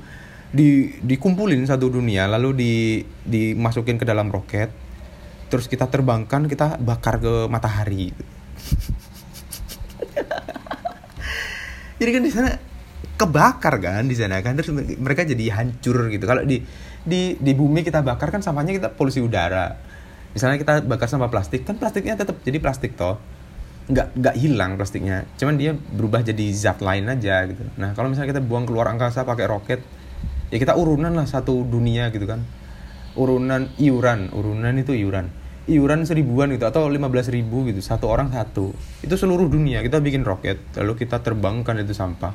di 0.52 0.96
dikumpulin 1.04 1.60
satu 1.68 1.92
dunia 1.92 2.32
lalu 2.32 2.50
di 2.56 2.74
dimasukin 3.28 4.00
ke 4.00 4.08
dalam 4.08 4.32
roket 4.32 4.72
terus 5.52 5.68
kita 5.68 5.92
terbangkan 5.92 6.48
kita 6.48 6.80
bakar 6.80 7.20
ke 7.20 7.52
matahari. 7.52 8.16
Jadi 12.00 12.10
kan 12.16 12.24
di 12.24 12.32
sana 12.32 12.56
kebakar 13.20 13.76
kan 13.84 14.08
di 14.08 14.16
sana 14.16 14.40
kan. 14.40 14.56
Terus 14.56 14.72
mereka 14.98 15.28
jadi 15.28 15.54
hancur 15.54 16.10
gitu. 16.10 16.26
Kalau 16.26 16.42
di 16.42 16.64
di 17.06 17.38
di 17.38 17.52
bumi 17.54 17.86
kita 17.86 18.02
bakar 18.02 18.34
kan 18.34 18.42
sampahnya 18.42 18.74
kita 18.74 18.90
polusi 18.96 19.22
udara. 19.22 19.78
Misalnya 20.34 20.58
kita 20.58 20.82
bakar 20.88 21.06
sampah 21.12 21.30
plastik 21.30 21.62
kan 21.68 21.78
plastiknya 21.78 22.18
tetap 22.18 22.42
jadi 22.42 22.58
plastik 22.58 22.98
toh 22.98 23.22
nggak 23.92 24.08
nggak 24.16 24.36
hilang 24.40 24.80
plastiknya. 24.80 25.28
Cuman 25.36 25.60
dia 25.60 25.76
berubah 25.76 26.24
jadi 26.24 26.46
zat 26.56 26.80
lain 26.80 27.12
aja 27.12 27.44
gitu. 27.46 27.64
Nah 27.76 27.92
kalau 27.92 28.08
misalnya 28.08 28.40
kita 28.40 28.42
buang 28.44 28.64
keluar 28.64 28.88
angkasa 28.88 29.28
pakai 29.28 29.46
roket 29.52 29.84
ya 30.48 30.58
kita 30.60 30.80
urunan 30.80 31.12
lah 31.12 31.28
satu 31.28 31.68
dunia 31.68 32.08
gitu 32.16 32.24
kan. 32.24 32.42
Urunan 33.20 33.68
iuran 33.76 34.32
urunan 34.32 34.74
itu 34.80 34.96
iuran. 34.96 35.28
Iuran 35.68 36.08
seribuan 36.08 36.50
gitu 36.56 36.66
atau 36.66 36.90
lima 36.90 37.12
belas 37.12 37.28
ribu 37.28 37.68
gitu 37.68 37.84
satu 37.84 38.08
orang 38.08 38.32
satu. 38.32 38.72
Itu 39.04 39.20
seluruh 39.20 39.52
dunia 39.52 39.84
kita 39.84 40.00
bikin 40.00 40.24
roket 40.24 40.58
lalu 40.80 40.96
kita 41.04 41.20
terbangkan 41.20 41.84
itu 41.84 41.92
sampah. 41.92 42.32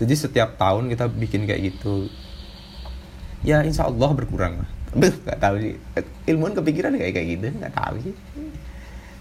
Jadi 0.00 0.14
setiap 0.16 0.56
tahun 0.56 0.88
kita 0.88 1.10
bikin 1.10 1.44
kayak 1.44 1.74
gitu. 1.74 2.08
Ya 3.44 3.60
insya 3.66 3.90
Allah 3.90 4.14
berkurang 4.14 4.62
lah. 4.62 4.70
Nggak 4.94 5.38
tahu 5.42 5.54
sih. 5.58 5.74
Ilmuwan 6.30 6.54
kepikiran 6.54 6.94
kayak 6.94 7.12
kayak 7.18 7.26
gitu 7.34 7.46
nggak 7.58 7.74
tahu 7.74 7.96
sih 7.98 8.14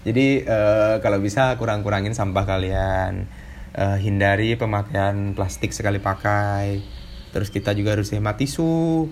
jadi 0.10 0.42
uh, 0.42 0.96
kalau 1.06 1.22
bisa 1.22 1.54
kurang-kurangin 1.62 2.18
sampah 2.18 2.42
kalian 2.50 3.30
uh, 3.78 3.94
hindari 4.02 4.58
pemakaian 4.58 5.38
plastik 5.38 5.70
sekali 5.70 6.02
pakai. 6.02 6.82
Terus 7.30 7.54
kita 7.54 7.78
juga 7.78 7.94
harus 7.94 8.10
hemat 8.10 8.42
tisu. 8.42 9.06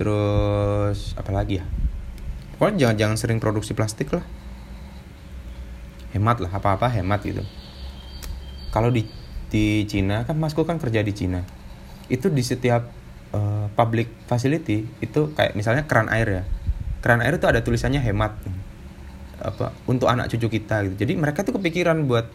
Terus 0.00 1.12
apa 1.20 1.28
lagi 1.28 1.60
ya? 1.60 1.64
Pokoknya 2.56 2.88
jangan 2.88 2.96
jangan 2.96 3.16
sering 3.20 3.36
produksi 3.36 3.76
plastik 3.76 4.16
lah. 4.16 4.24
Hemat 6.16 6.40
lah 6.40 6.56
apa 6.56 6.80
apa 6.80 6.88
hemat 6.88 7.20
gitu. 7.20 7.44
Kalau 8.72 8.88
di 8.88 9.04
di 9.52 9.84
Cina 9.84 10.24
kan 10.24 10.40
masku 10.40 10.64
kan 10.64 10.80
kerja 10.80 11.04
di 11.04 11.12
Cina. 11.12 11.44
Itu 12.08 12.32
di 12.32 12.40
setiap 12.40 12.88
uh, 13.36 13.68
public 13.76 14.08
facility 14.24 14.88
itu 15.04 15.36
kayak 15.36 15.52
misalnya 15.52 15.84
keran 15.84 16.08
air 16.08 16.40
ya. 16.40 16.44
Keran 17.04 17.20
air 17.20 17.36
itu 17.36 17.44
ada 17.44 17.60
tulisannya 17.60 18.00
hemat 18.00 18.40
apa 19.44 19.76
untuk 19.84 20.08
anak 20.08 20.32
cucu 20.32 20.48
kita 20.48 20.88
gitu. 20.88 21.04
Jadi 21.04 21.12
mereka 21.20 21.44
tuh 21.44 21.60
kepikiran 21.60 22.08
buat 22.08 22.26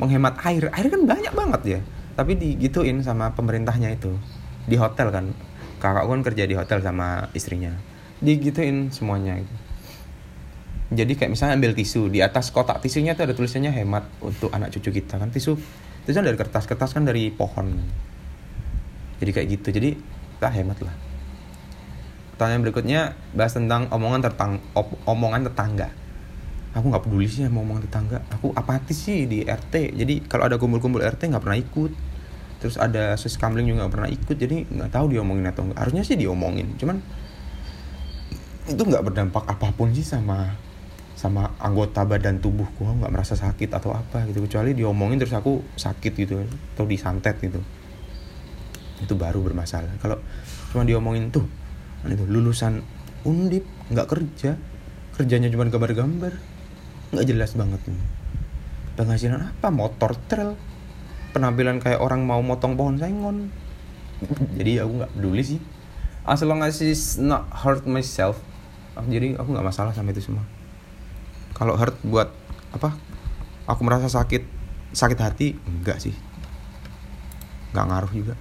menghemat 0.00 0.40
air. 0.48 0.72
Air 0.72 0.86
kan 0.88 1.02
banyak 1.04 1.32
banget 1.36 1.62
ya. 1.64 1.80
Tapi 2.16 2.32
digituin 2.36 3.04
sama 3.04 3.36
pemerintahnya 3.36 3.92
itu. 3.92 4.16
Di 4.64 4.80
hotel 4.80 5.12
kan. 5.12 5.36
Kakak 5.76 6.08
kan 6.08 6.20
kerja 6.24 6.48
di 6.48 6.56
hotel 6.56 6.80
sama 6.80 7.28
istrinya. 7.36 7.76
Digituin 8.24 8.88
semuanya 8.88 9.36
gitu. 9.36 9.54
Jadi 10.86 11.18
kayak 11.18 11.34
misalnya 11.34 11.58
ambil 11.58 11.74
tisu 11.74 12.08
di 12.08 12.22
atas 12.22 12.54
kotak 12.54 12.78
tisunya 12.78 13.18
tuh 13.18 13.26
ada 13.26 13.34
tulisannya 13.34 13.74
hemat 13.74 14.06
untuk 14.22 14.48
anak 14.54 14.72
cucu 14.72 15.02
kita 15.02 15.20
kan. 15.20 15.28
Tisu 15.28 15.58
tisu 16.08 16.16
kan 16.16 16.24
dari 16.24 16.38
kertas 16.38 16.64
kertas 16.64 16.96
kan 16.96 17.04
dari 17.04 17.28
pohon. 17.28 17.76
Jadi 19.20 19.30
kayak 19.36 19.46
gitu. 19.60 19.68
Jadi 19.76 19.90
kita 20.40 20.48
hemat 20.48 20.78
lah. 20.80 20.94
Pertanyaan 22.36 22.62
berikutnya 22.64 23.00
bahas 23.32 23.56
tentang 23.56 23.88
omongan 23.92 24.32
tentang 24.32 24.60
omongan 25.04 25.48
tetangga 25.48 25.88
aku 26.76 26.92
nggak 26.92 27.04
peduli 27.08 27.24
sih 27.24 27.48
sama 27.48 27.64
omongan 27.64 27.88
tetangga. 27.88 28.18
Aku 28.36 28.52
apatis 28.52 29.00
sih 29.00 29.24
di 29.24 29.40
RT 29.48 29.96
jadi 29.96 30.20
kalau 30.28 30.44
ada 30.44 30.60
kumpul-kumpul 30.60 31.00
RT 31.00 31.32
nggak 31.32 31.40
pernah 31.40 31.56
ikut. 31.56 31.92
Terus 32.60 32.76
ada 32.76 33.16
sis 33.16 33.40
kamling 33.40 33.64
juga 33.64 33.84
nggak 33.84 33.92
pernah 33.96 34.10
ikut. 34.12 34.36
Jadi 34.36 34.56
nggak 34.68 34.90
tahu 34.92 35.16
diomongin 35.16 35.48
atau 35.48 35.64
enggak 35.64 35.78
harusnya 35.80 36.04
sih 36.04 36.20
diomongin. 36.20 36.76
Cuman 36.76 37.00
itu 38.68 38.82
nggak 38.82 39.02
berdampak 39.08 39.44
apa 39.48 39.72
pun 39.72 39.96
sih 39.96 40.04
sama 40.04 40.52
sama 41.16 41.56
anggota 41.64 42.04
badan 42.04 42.44
tubuhku. 42.44 42.84
Nggak 42.84 43.12
merasa 43.12 43.40
sakit 43.40 43.72
atau 43.72 43.96
apa 43.96 44.28
gitu. 44.28 44.44
Kecuali 44.44 44.76
diomongin 44.76 45.16
terus 45.16 45.32
aku 45.32 45.64
sakit 45.80 46.12
gitu. 46.12 46.44
Atau 46.76 46.84
disantet 46.84 47.40
gitu. 47.40 47.64
Itu 49.00 49.16
baru 49.16 49.40
bermasalah. 49.40 49.96
Kalau 49.96 50.20
cuma 50.76 50.84
diomongin 50.84 51.32
tuh 51.32 51.48
itu 52.04 52.22
lulusan 52.28 52.84
undip 53.24 53.64
nggak 53.88 54.08
kerja. 54.12 54.60
Kerjanya 55.16 55.48
cuma 55.48 55.64
gambar-gambar 55.64 56.55
nggak 57.14 57.26
jelas 57.26 57.54
banget 57.54 57.80
nih 57.86 58.16
penghasilan 58.96 59.52
apa? 59.52 59.68
Motor 59.68 60.16
trail 60.26 60.56
penampilan 61.36 61.84
kayak 61.84 62.00
orang 62.00 62.24
mau 62.24 62.40
motong 62.40 62.80
pohon 62.80 62.96
sengon. 62.96 63.52
Jadi 64.56 64.80
aku 64.80 65.04
nggak 65.04 65.12
peduli 65.12 65.44
sih. 65.44 65.60
As 66.24 66.40
long 66.42 66.64
as 66.64 66.80
it's 66.80 67.20
not 67.20 67.46
hurt 67.52 67.84
myself. 67.84 68.40
Jadi 68.96 69.36
aku 69.36 69.52
nggak 69.52 69.68
masalah 69.68 69.92
sama 69.92 70.16
itu 70.16 70.24
semua. 70.24 70.42
Kalau 71.52 71.76
hurt 71.76 72.00
buat 72.00 72.32
apa? 72.72 72.96
Aku 73.68 73.84
merasa 73.84 74.08
sakit 74.08 74.48
sakit 74.96 75.18
hati 75.20 75.46
enggak 75.68 76.00
sih. 76.00 76.16
Nggak 77.76 77.86
ngaruh 77.92 78.12
juga. 78.16 78.34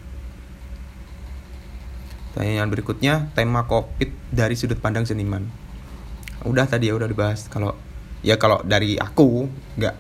Pertanyaan 2.32 2.72
berikutnya 2.72 3.32
tema 3.36 3.68
covid 3.68 4.12
dari 4.32 4.56
sudut 4.56 4.80
pandang 4.80 5.04
seniman. 5.04 5.52
Udah 6.48 6.64
tadi 6.64 6.88
ya 6.88 6.96
udah 6.96 7.12
dibahas. 7.12 7.52
Kalau 7.52 7.76
ya 8.22 8.40
kalau 8.40 8.62
dari 8.64 8.96
aku 8.96 9.50
nggak 9.80 9.96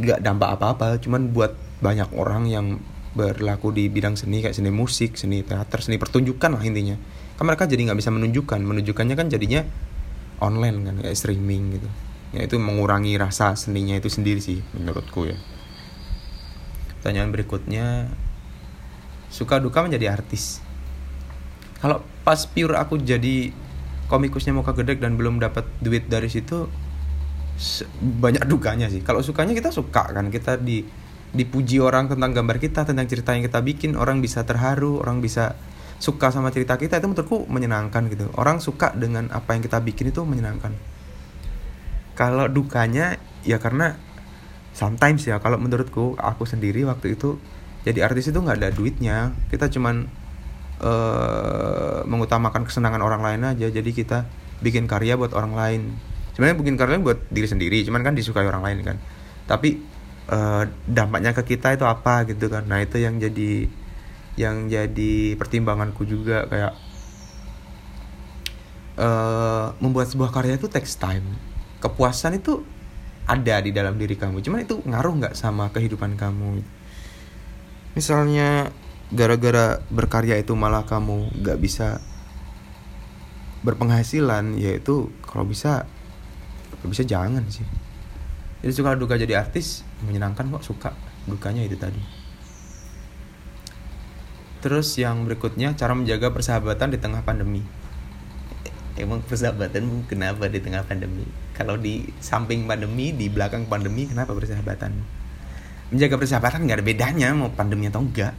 nggak 0.00 0.18
dampak 0.24 0.48
apa-apa. 0.58 1.00
Cuman 1.00 1.30
buat 1.30 1.54
banyak 1.80 2.12
orang 2.16 2.48
yang 2.48 2.66
berlaku 3.10 3.74
di 3.74 3.90
bidang 3.90 4.14
seni 4.14 4.38
kayak 4.38 4.54
seni 4.54 4.70
musik 4.70 5.18
seni 5.18 5.42
teater 5.42 5.82
seni 5.82 5.96
pertunjukan 5.96 6.56
lah 6.56 6.62
intinya. 6.64 6.96
Kan 7.36 7.44
mereka 7.48 7.64
jadi 7.64 7.90
nggak 7.90 7.98
bisa 8.00 8.10
menunjukkan. 8.12 8.60
Menunjukkannya 8.60 9.16
kan 9.16 9.26
jadinya 9.28 9.64
online 10.40 10.84
kan 10.84 10.94
kayak 11.00 11.16
streaming 11.16 11.80
gitu. 11.80 11.88
Ya 12.30 12.46
itu 12.46 12.56
mengurangi 12.56 13.18
rasa 13.18 13.58
seninya 13.58 13.98
itu 13.98 14.08
sendiri 14.08 14.38
sih 14.38 14.62
menurutku 14.76 15.28
ya. 15.28 15.36
Pertanyaan 17.00 17.32
berikutnya 17.32 18.12
suka 19.32 19.58
duka 19.58 19.82
menjadi 19.82 20.12
artis. 20.14 20.60
Kalau 21.80 22.04
pas 22.22 22.44
pure 22.44 22.76
aku 22.76 23.00
jadi 23.00 23.56
komikusnya 24.10 24.52
muka 24.52 24.76
gede 24.76 25.00
dan 25.00 25.16
belum 25.16 25.40
dapat 25.40 25.64
duit 25.80 26.10
dari 26.10 26.28
situ 26.28 26.68
banyak 28.00 28.44
dukanya 28.48 28.88
sih. 28.88 29.04
Kalau 29.04 29.20
sukanya 29.20 29.52
kita 29.52 29.68
suka 29.68 30.08
kan 30.08 30.32
kita 30.32 30.56
di 30.56 30.80
dipuji 31.30 31.78
orang 31.78 32.10
tentang 32.10 32.34
gambar 32.34 32.58
kita 32.58 32.82
tentang 32.82 33.06
cerita 33.06 33.36
yang 33.36 33.46
kita 33.46 33.62
bikin 33.62 33.94
orang 33.94 34.18
bisa 34.18 34.42
terharu 34.42 34.98
orang 34.98 35.22
bisa 35.22 35.54
suka 36.02 36.34
sama 36.34 36.50
cerita 36.50 36.74
kita 36.74 36.98
itu 36.98 37.06
menurutku 37.06 37.44
menyenangkan 37.46 38.08
gitu. 38.08 38.32
Orang 38.34 38.58
suka 38.58 38.96
dengan 38.96 39.28
apa 39.30 39.52
yang 39.52 39.62
kita 39.62 39.78
bikin 39.84 40.10
itu 40.10 40.24
menyenangkan. 40.24 40.72
Kalau 42.16 42.48
dukanya 42.48 43.20
ya 43.44 43.60
karena 43.60 43.94
sometimes 44.72 45.28
ya 45.28 45.36
kalau 45.38 45.60
menurutku 45.60 46.16
aku 46.16 46.48
sendiri 46.48 46.88
waktu 46.88 47.14
itu 47.20 47.36
jadi 47.84 48.08
artis 48.08 48.32
itu 48.32 48.40
nggak 48.40 48.56
ada 48.56 48.70
duitnya. 48.72 49.36
Kita 49.52 49.68
cuman 49.68 50.08
uh, 50.80 52.00
mengutamakan 52.08 52.64
kesenangan 52.64 53.04
orang 53.04 53.20
lain 53.20 53.42
aja. 53.44 53.68
Jadi 53.68 53.92
kita 53.92 54.24
bikin 54.64 54.88
karya 54.88 55.20
buat 55.20 55.36
orang 55.36 55.52
lain 55.52 55.82
sebenarnya 56.40 56.56
bikin 56.56 56.80
karya 56.80 56.96
buat 57.04 57.20
diri 57.28 57.44
sendiri 57.44 57.84
cuman 57.84 58.00
kan 58.00 58.16
disukai 58.16 58.48
orang 58.48 58.64
lain 58.64 58.80
kan. 58.80 58.96
Tapi 59.44 59.76
uh, 60.32 60.64
dampaknya 60.88 61.36
ke 61.36 61.44
kita 61.44 61.76
itu 61.76 61.84
apa 61.84 62.24
gitu 62.24 62.48
kan. 62.48 62.64
Nah 62.64 62.80
itu 62.80 62.96
yang 62.96 63.20
jadi 63.20 63.68
yang 64.40 64.72
jadi 64.72 65.36
pertimbanganku 65.36 66.08
juga 66.08 66.48
kayak 66.48 66.72
uh, 68.96 69.76
membuat 69.84 70.08
sebuah 70.08 70.32
karya 70.32 70.56
itu 70.56 70.64
takes 70.72 70.96
time. 70.96 71.36
Kepuasan 71.84 72.40
itu 72.40 72.64
ada 73.28 73.60
di 73.60 73.68
dalam 73.76 74.00
diri 74.00 74.16
kamu 74.16 74.40
cuman 74.40 74.64
itu 74.64 74.80
ngaruh 74.80 75.12
nggak 75.20 75.34
sama 75.36 75.68
kehidupan 75.76 76.16
kamu? 76.16 76.64
Misalnya 77.92 78.72
gara-gara 79.12 79.84
berkarya 79.92 80.40
itu 80.40 80.56
malah 80.56 80.88
kamu 80.88 81.36
nggak 81.36 81.60
bisa 81.60 82.00
berpenghasilan 83.60 84.56
yaitu 84.56 85.12
kalau 85.20 85.44
bisa 85.44 85.84
bisa 86.88 87.04
jangan 87.04 87.44
sih. 87.52 87.66
Jadi 88.60 88.72
suka 88.72 88.96
duka 88.96 89.16
jadi 89.16 89.40
artis 89.40 89.84
menyenangkan 90.04 90.48
kok 90.52 90.64
suka 90.64 90.90
dukanya 91.28 91.64
itu 91.64 91.76
tadi. 91.76 92.00
Terus 94.60 94.92
yang 95.00 95.24
berikutnya 95.24 95.72
cara 95.76 95.96
menjaga 95.96 96.28
persahabatan 96.32 96.92
di 96.92 96.98
tengah 97.00 97.24
pandemi. 97.24 97.64
Emang 99.00 99.24
persahabatan 99.24 100.04
kenapa 100.04 100.44
di 100.52 100.60
tengah 100.60 100.84
pandemi? 100.84 101.24
Kalau 101.56 101.80
di 101.80 102.04
samping 102.20 102.68
pandemi 102.68 103.16
di 103.16 103.32
belakang 103.32 103.64
pandemi 103.64 104.04
kenapa 104.04 104.36
persahabatan 104.36 105.20
menjaga 105.90 106.16
persahabatan 106.22 106.70
nggak 106.70 106.78
ada 106.78 106.86
bedanya 106.86 107.28
mau 107.34 107.50
pandemi 107.50 107.90
atau 107.90 108.04
enggak. 108.04 108.32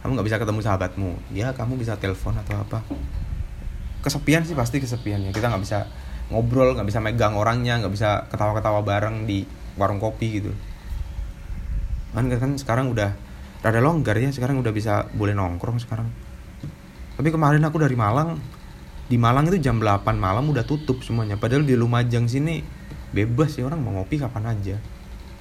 Kamu 0.00 0.16
nggak 0.16 0.26
bisa 0.28 0.38
ketemu 0.40 0.60
sahabatmu. 0.64 1.10
Ya 1.32 1.52
kamu 1.52 1.80
bisa 1.80 1.96
telepon 2.00 2.36
atau 2.36 2.60
apa. 2.60 2.80
Kesepian 4.04 4.44
sih 4.44 4.56
pasti 4.56 4.80
kesepian 4.80 5.20
ya. 5.20 5.30
Kita 5.32 5.48
nggak 5.52 5.62
bisa 5.64 5.88
ngobrol 6.32 6.72
nggak 6.72 6.88
bisa 6.88 7.00
megang 7.04 7.36
orangnya 7.36 7.80
nggak 7.82 7.92
bisa 7.92 8.24
ketawa-ketawa 8.32 8.80
bareng 8.80 9.28
di 9.28 9.44
warung 9.76 10.00
kopi 10.00 10.40
gitu. 10.40 10.52
Kan 12.14 12.30
kan 12.30 12.54
sekarang 12.56 12.94
udah 12.94 13.12
rada 13.64 13.80
longgar 13.80 14.16
ya 14.20 14.28
sekarang 14.28 14.60
udah 14.60 14.72
bisa 14.72 15.08
boleh 15.12 15.32
nongkrong 15.32 15.80
sekarang. 15.80 16.08
Tapi 17.14 17.28
kemarin 17.30 17.62
aku 17.64 17.78
dari 17.80 17.96
Malang 17.96 18.36
di 19.04 19.20
Malang 19.20 19.52
itu 19.52 19.60
jam 19.60 19.76
8 19.76 20.16
malam 20.16 20.48
udah 20.48 20.64
tutup 20.64 21.04
semuanya. 21.04 21.36
Padahal 21.36 21.64
di 21.64 21.76
Lumajang 21.76 22.24
sini 22.24 22.64
bebas 23.12 23.56
sih 23.56 23.62
orang 23.62 23.80
mau 23.84 23.92
ngopi 24.00 24.16
kapan 24.16 24.48
aja. 24.48 24.76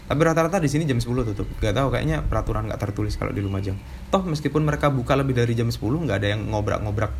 Tapi 0.03 0.19
rata-rata 0.19 0.59
di 0.59 0.67
sini 0.67 0.83
jam 0.83 0.99
10 0.99 1.23
tutup. 1.31 1.47
Gak 1.63 1.73
tahu 1.73 1.95
kayaknya 1.95 2.27
peraturan 2.27 2.67
nggak 2.67 2.79
tertulis 2.79 3.15
kalau 3.15 3.31
di 3.31 3.39
Lumajang. 3.39 3.79
Toh 4.11 4.23
meskipun 4.23 4.67
mereka 4.67 4.91
buka 4.91 5.15
lebih 5.15 5.35
dari 5.35 5.55
jam 5.55 5.71
10 5.71 5.79
nggak 5.79 6.17
ada 6.19 6.27
yang 6.35 6.47
ngobrak-ngobrak 6.51 7.11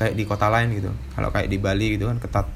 kayak 0.00 0.16
di 0.16 0.24
kota 0.24 0.48
lain 0.48 0.72
gitu. 0.72 0.90
Kalau 1.12 1.28
kayak 1.28 1.48
di 1.52 1.58
Bali 1.60 2.00
gitu 2.00 2.08
kan 2.08 2.16
ketat 2.16 2.46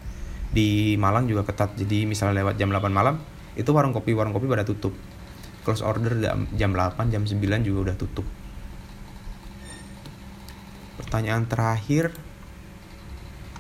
di 0.50 0.94
Malang 1.00 1.26
juga 1.26 1.46
ketat. 1.46 1.74
Jadi 1.74 2.06
misalnya 2.06 2.42
lewat 2.44 2.59
jam 2.61 2.70
8 2.70 2.90
malam 2.90 3.18
itu 3.56 3.70
warung 3.72 3.96
kopi 3.96 4.12
warung 4.12 4.37
kopi 4.37 4.46
pada 4.46 4.62
tutup. 4.62 4.92
Close 5.64 5.82
order 5.82 6.14
jam 6.54 6.70
8 6.74 7.11
jam 7.11 7.22
9 7.26 7.37
juga 7.66 7.90
udah 7.90 7.96
tutup. 7.98 8.26
Pertanyaan 11.00 11.48
terakhir. 11.48 12.14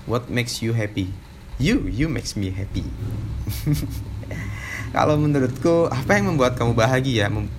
What 0.06 0.30
makes 0.30 0.62
you 0.62 0.70
happy? 0.70 1.10
You 1.58 1.88
you 1.90 2.06
makes 2.06 2.38
me 2.38 2.54
happy. 2.54 2.86
Kalau 4.96 5.18
menurutku 5.18 5.90
apa 5.90 6.20
yang 6.20 6.30
membuat 6.30 6.54
kamu 6.54 6.78
bahagia? 6.78 7.26
Mem 7.26 7.50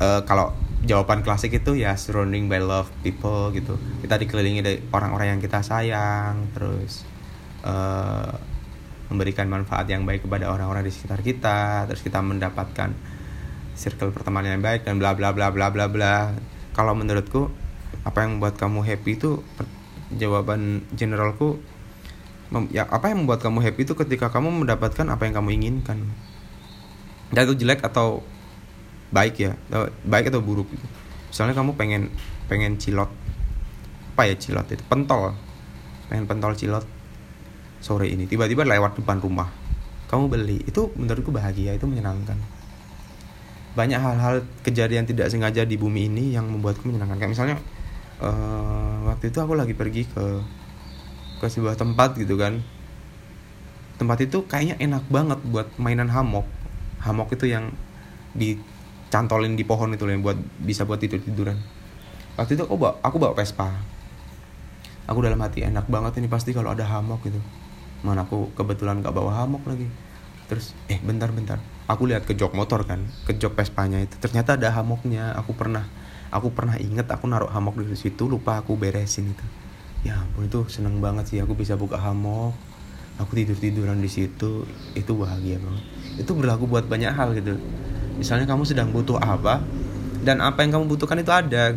uh, 0.00 0.22
kalau 0.24 0.56
jawaban 0.86 1.20
klasik 1.20 1.52
itu 1.56 1.76
ya 1.76 1.98
surrounding 1.98 2.48
by 2.48 2.62
love 2.62 2.88
people 3.04 3.52
gitu. 3.52 3.76
Kita 4.00 4.16
dikelilingi 4.16 4.60
dari 4.64 4.78
orang-orang 4.94 5.36
yang 5.36 5.40
kita 5.42 5.60
sayang 5.60 6.50
terus 6.56 7.04
uh, 7.66 8.30
memberikan 9.10 9.46
manfaat 9.46 9.86
yang 9.90 10.02
baik 10.06 10.26
kepada 10.26 10.50
orang-orang 10.50 10.86
di 10.86 10.92
sekitar 10.94 11.22
kita 11.22 11.86
terus 11.86 12.02
kita 12.02 12.18
mendapatkan 12.22 12.90
circle 13.76 14.10
pertemanan 14.10 14.58
yang 14.58 14.64
baik 14.64 14.82
dan 14.82 14.98
bla 14.98 15.12
bla 15.14 15.30
bla 15.30 15.52
bla 15.52 15.70
bla 15.70 15.86
bla. 15.86 16.32
Kalau 16.72 16.92
menurutku 16.96 17.52
apa 18.02 18.24
yang 18.24 18.38
membuat 18.38 18.58
kamu 18.58 18.82
happy 18.82 19.18
itu 19.18 19.42
jawaban 20.14 20.86
generalku 20.94 21.58
ya 22.70 22.86
apa 22.86 23.10
yang 23.10 23.26
membuat 23.26 23.42
kamu 23.42 23.58
happy 23.58 23.82
itu 23.82 23.94
ketika 23.98 24.30
kamu 24.30 24.64
mendapatkan 24.64 25.06
apa 25.06 25.22
yang 25.28 25.34
kamu 25.38 25.50
inginkan. 25.60 25.98
Dan 27.30 27.40
itu 27.46 27.66
jelek 27.66 27.82
atau 27.82 28.22
baik 29.10 29.34
ya 29.38 29.54
baik 30.02 30.34
atau 30.34 30.42
buruk 30.42 30.66
gitu. 30.66 30.86
misalnya 31.30 31.54
kamu 31.54 31.78
pengen 31.78 32.02
pengen 32.50 32.74
cilot. 32.80 33.10
Apa 34.16 34.32
ya 34.32 34.34
cilot 34.34 34.66
itu? 34.72 34.82
Pentol. 34.88 35.36
Pengen 36.08 36.24
pentol 36.24 36.56
cilot 36.56 36.95
sore 37.86 38.10
ini 38.10 38.26
tiba-tiba 38.26 38.66
lewat 38.66 38.98
depan 38.98 39.22
rumah. 39.22 39.46
Kamu 40.10 40.26
beli. 40.26 40.58
Itu 40.66 40.90
menurutku 40.98 41.30
bahagia 41.30 41.78
itu 41.78 41.86
menyenangkan. 41.86 42.34
Banyak 43.78 44.00
hal-hal 44.02 44.42
kejadian 44.66 45.06
tidak 45.06 45.30
sengaja 45.30 45.62
di 45.62 45.78
bumi 45.78 46.10
ini 46.10 46.34
yang 46.34 46.50
membuatku 46.50 46.82
menyenangkan. 46.90 47.22
Kayak 47.22 47.32
misalnya 47.38 47.56
uh, 48.18 49.06
waktu 49.14 49.30
itu 49.30 49.38
aku 49.38 49.54
lagi 49.54 49.74
pergi 49.78 50.02
ke 50.10 50.24
ke 51.38 51.46
sebuah 51.46 51.78
tempat 51.78 52.18
gitu 52.18 52.34
kan. 52.34 52.58
Tempat 54.02 54.26
itu 54.26 54.42
kayaknya 54.50 54.74
enak 54.82 55.06
banget 55.06 55.38
buat 55.46 55.70
mainan 55.78 56.10
hamok 56.10 56.44
hamok 57.06 57.38
itu 57.38 57.46
yang 57.46 57.70
dicantolin 58.34 59.54
di 59.54 59.62
pohon 59.62 59.94
itu 59.94 60.02
loh 60.02 60.12
yang 60.12 60.24
buat 60.26 60.38
bisa 60.60 60.82
buat 60.82 60.98
tidur 60.98 61.22
tiduran 61.22 61.56
waktu 62.34 62.58
itu 62.58 62.66
aku 62.66 62.76
bawa 62.76 62.98
aku 63.00 63.16
bawa 63.22 63.32
Vespa. 63.38 63.70
Aku 65.06 65.22
dalam 65.22 65.38
hati 65.38 65.62
enak 65.62 65.86
banget 65.86 66.18
ini 66.18 66.26
pasti 66.26 66.50
kalau 66.50 66.74
ada 66.74 66.82
hamok 66.82 67.30
gitu 67.30 67.38
mana 68.06 68.22
aku 68.22 68.54
kebetulan 68.54 69.02
gak 69.02 69.10
bawa 69.10 69.42
hamok 69.42 69.66
lagi. 69.66 69.90
Terus 70.46 70.78
eh 70.86 71.02
bentar 71.02 71.34
bentar. 71.34 71.58
Aku 71.90 72.06
lihat 72.06 72.22
ke 72.22 72.38
jok 72.38 72.54
motor 72.54 72.86
kan 72.86 73.02
ke 73.26 73.34
jok 73.34 73.58
Vespanya 73.58 73.98
itu. 73.98 74.14
Ternyata 74.22 74.54
ada 74.54 74.70
hamoknya. 74.70 75.34
Aku 75.34 75.58
pernah 75.58 75.82
aku 76.30 76.54
pernah 76.54 76.78
inget 76.78 77.06
aku 77.10 77.26
naruh 77.26 77.50
hamok 77.50 77.82
di 77.82 77.98
situ 77.98 78.30
lupa 78.30 78.62
aku 78.62 78.78
beresin 78.78 79.34
itu. 79.34 79.46
Ya 80.06 80.22
ampun 80.22 80.46
itu 80.46 80.62
seneng 80.70 81.02
banget 81.02 81.26
sih 81.26 81.38
aku 81.42 81.58
bisa 81.58 81.74
buka 81.74 81.98
hamok. 81.98 82.54
Aku 83.18 83.32
tidur 83.34 83.56
tiduran 83.58 83.98
di 83.98 84.10
situ 84.12 84.68
itu 84.94 85.12
bahagia 85.18 85.58
banget. 85.58 85.84
Itu 86.20 86.38
berlaku 86.38 86.70
buat 86.70 86.86
banyak 86.86 87.10
hal 87.10 87.34
gitu. 87.34 87.58
Misalnya 88.20 88.46
kamu 88.46 88.62
sedang 88.68 88.94
butuh 88.94 89.18
apa 89.18 89.64
dan 90.22 90.38
apa 90.44 90.62
yang 90.62 90.78
kamu 90.78 90.94
butuhkan 90.94 91.18
itu 91.18 91.32
ada. 91.32 91.74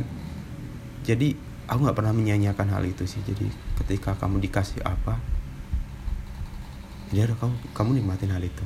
Jadi 1.08 1.34
aku 1.66 1.80
nggak 1.90 1.98
pernah 1.98 2.14
menyanyiakan 2.14 2.68
hal 2.70 2.84
itu 2.86 3.08
sih. 3.08 3.24
Jadi 3.24 3.50
ketika 3.82 4.14
kamu 4.20 4.44
dikasih 4.46 4.84
apa 4.86 5.39
ya 7.10 7.26
kamu 7.26 7.56
kamu 7.74 7.90
nikmatin 8.02 8.30
hal 8.30 8.44
itu. 8.44 8.66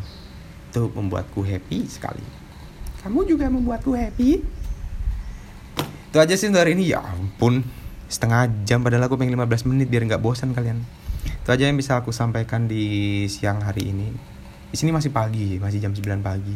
Itu 0.71 0.91
membuatku 0.91 1.45
happy 1.45 1.87
sekali. 1.87 2.23
Kamu 3.03 3.23
juga 3.27 3.47
membuatku 3.47 3.95
happy. 3.95 4.43
Itu 6.11 6.17
aja 6.19 6.33
sih 6.35 6.51
untuk 6.51 6.63
hari 6.63 6.75
ini. 6.75 6.91
Ya 6.91 7.03
ampun 7.03 7.63
setengah 8.11 8.51
jam 8.67 8.83
padahal 8.83 9.07
aku 9.07 9.17
pengen 9.17 9.39
15 9.39 9.69
menit 9.71 9.87
biar 9.87 10.05
nggak 10.07 10.23
bosan 10.23 10.51
kalian. 10.51 10.83
Itu 11.23 11.49
aja 11.51 11.67
yang 11.67 11.79
bisa 11.79 11.99
aku 11.99 12.11
sampaikan 12.11 12.67
di 12.67 13.25
siang 13.31 13.63
hari 13.63 13.91
ini. 13.91 14.11
Di 14.71 14.77
sini 14.79 14.91
masih 14.91 15.11
pagi 15.13 15.59
masih 15.59 15.79
jam 15.79 15.95
9 15.95 16.23
pagi. 16.23 16.55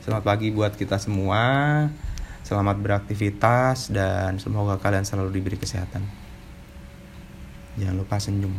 Selamat 0.00 0.24
pagi 0.24 0.48
buat 0.50 0.74
kita 0.74 0.98
semua. 0.98 1.86
Selamat 2.40 2.82
beraktivitas 2.82 3.94
dan 3.94 4.40
semoga 4.42 4.80
kalian 4.80 5.06
selalu 5.06 5.38
diberi 5.38 5.54
kesehatan. 5.60 6.02
Jangan 7.78 7.94
lupa 7.94 8.18
senyum. 8.18 8.50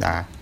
Dah. 0.00 0.35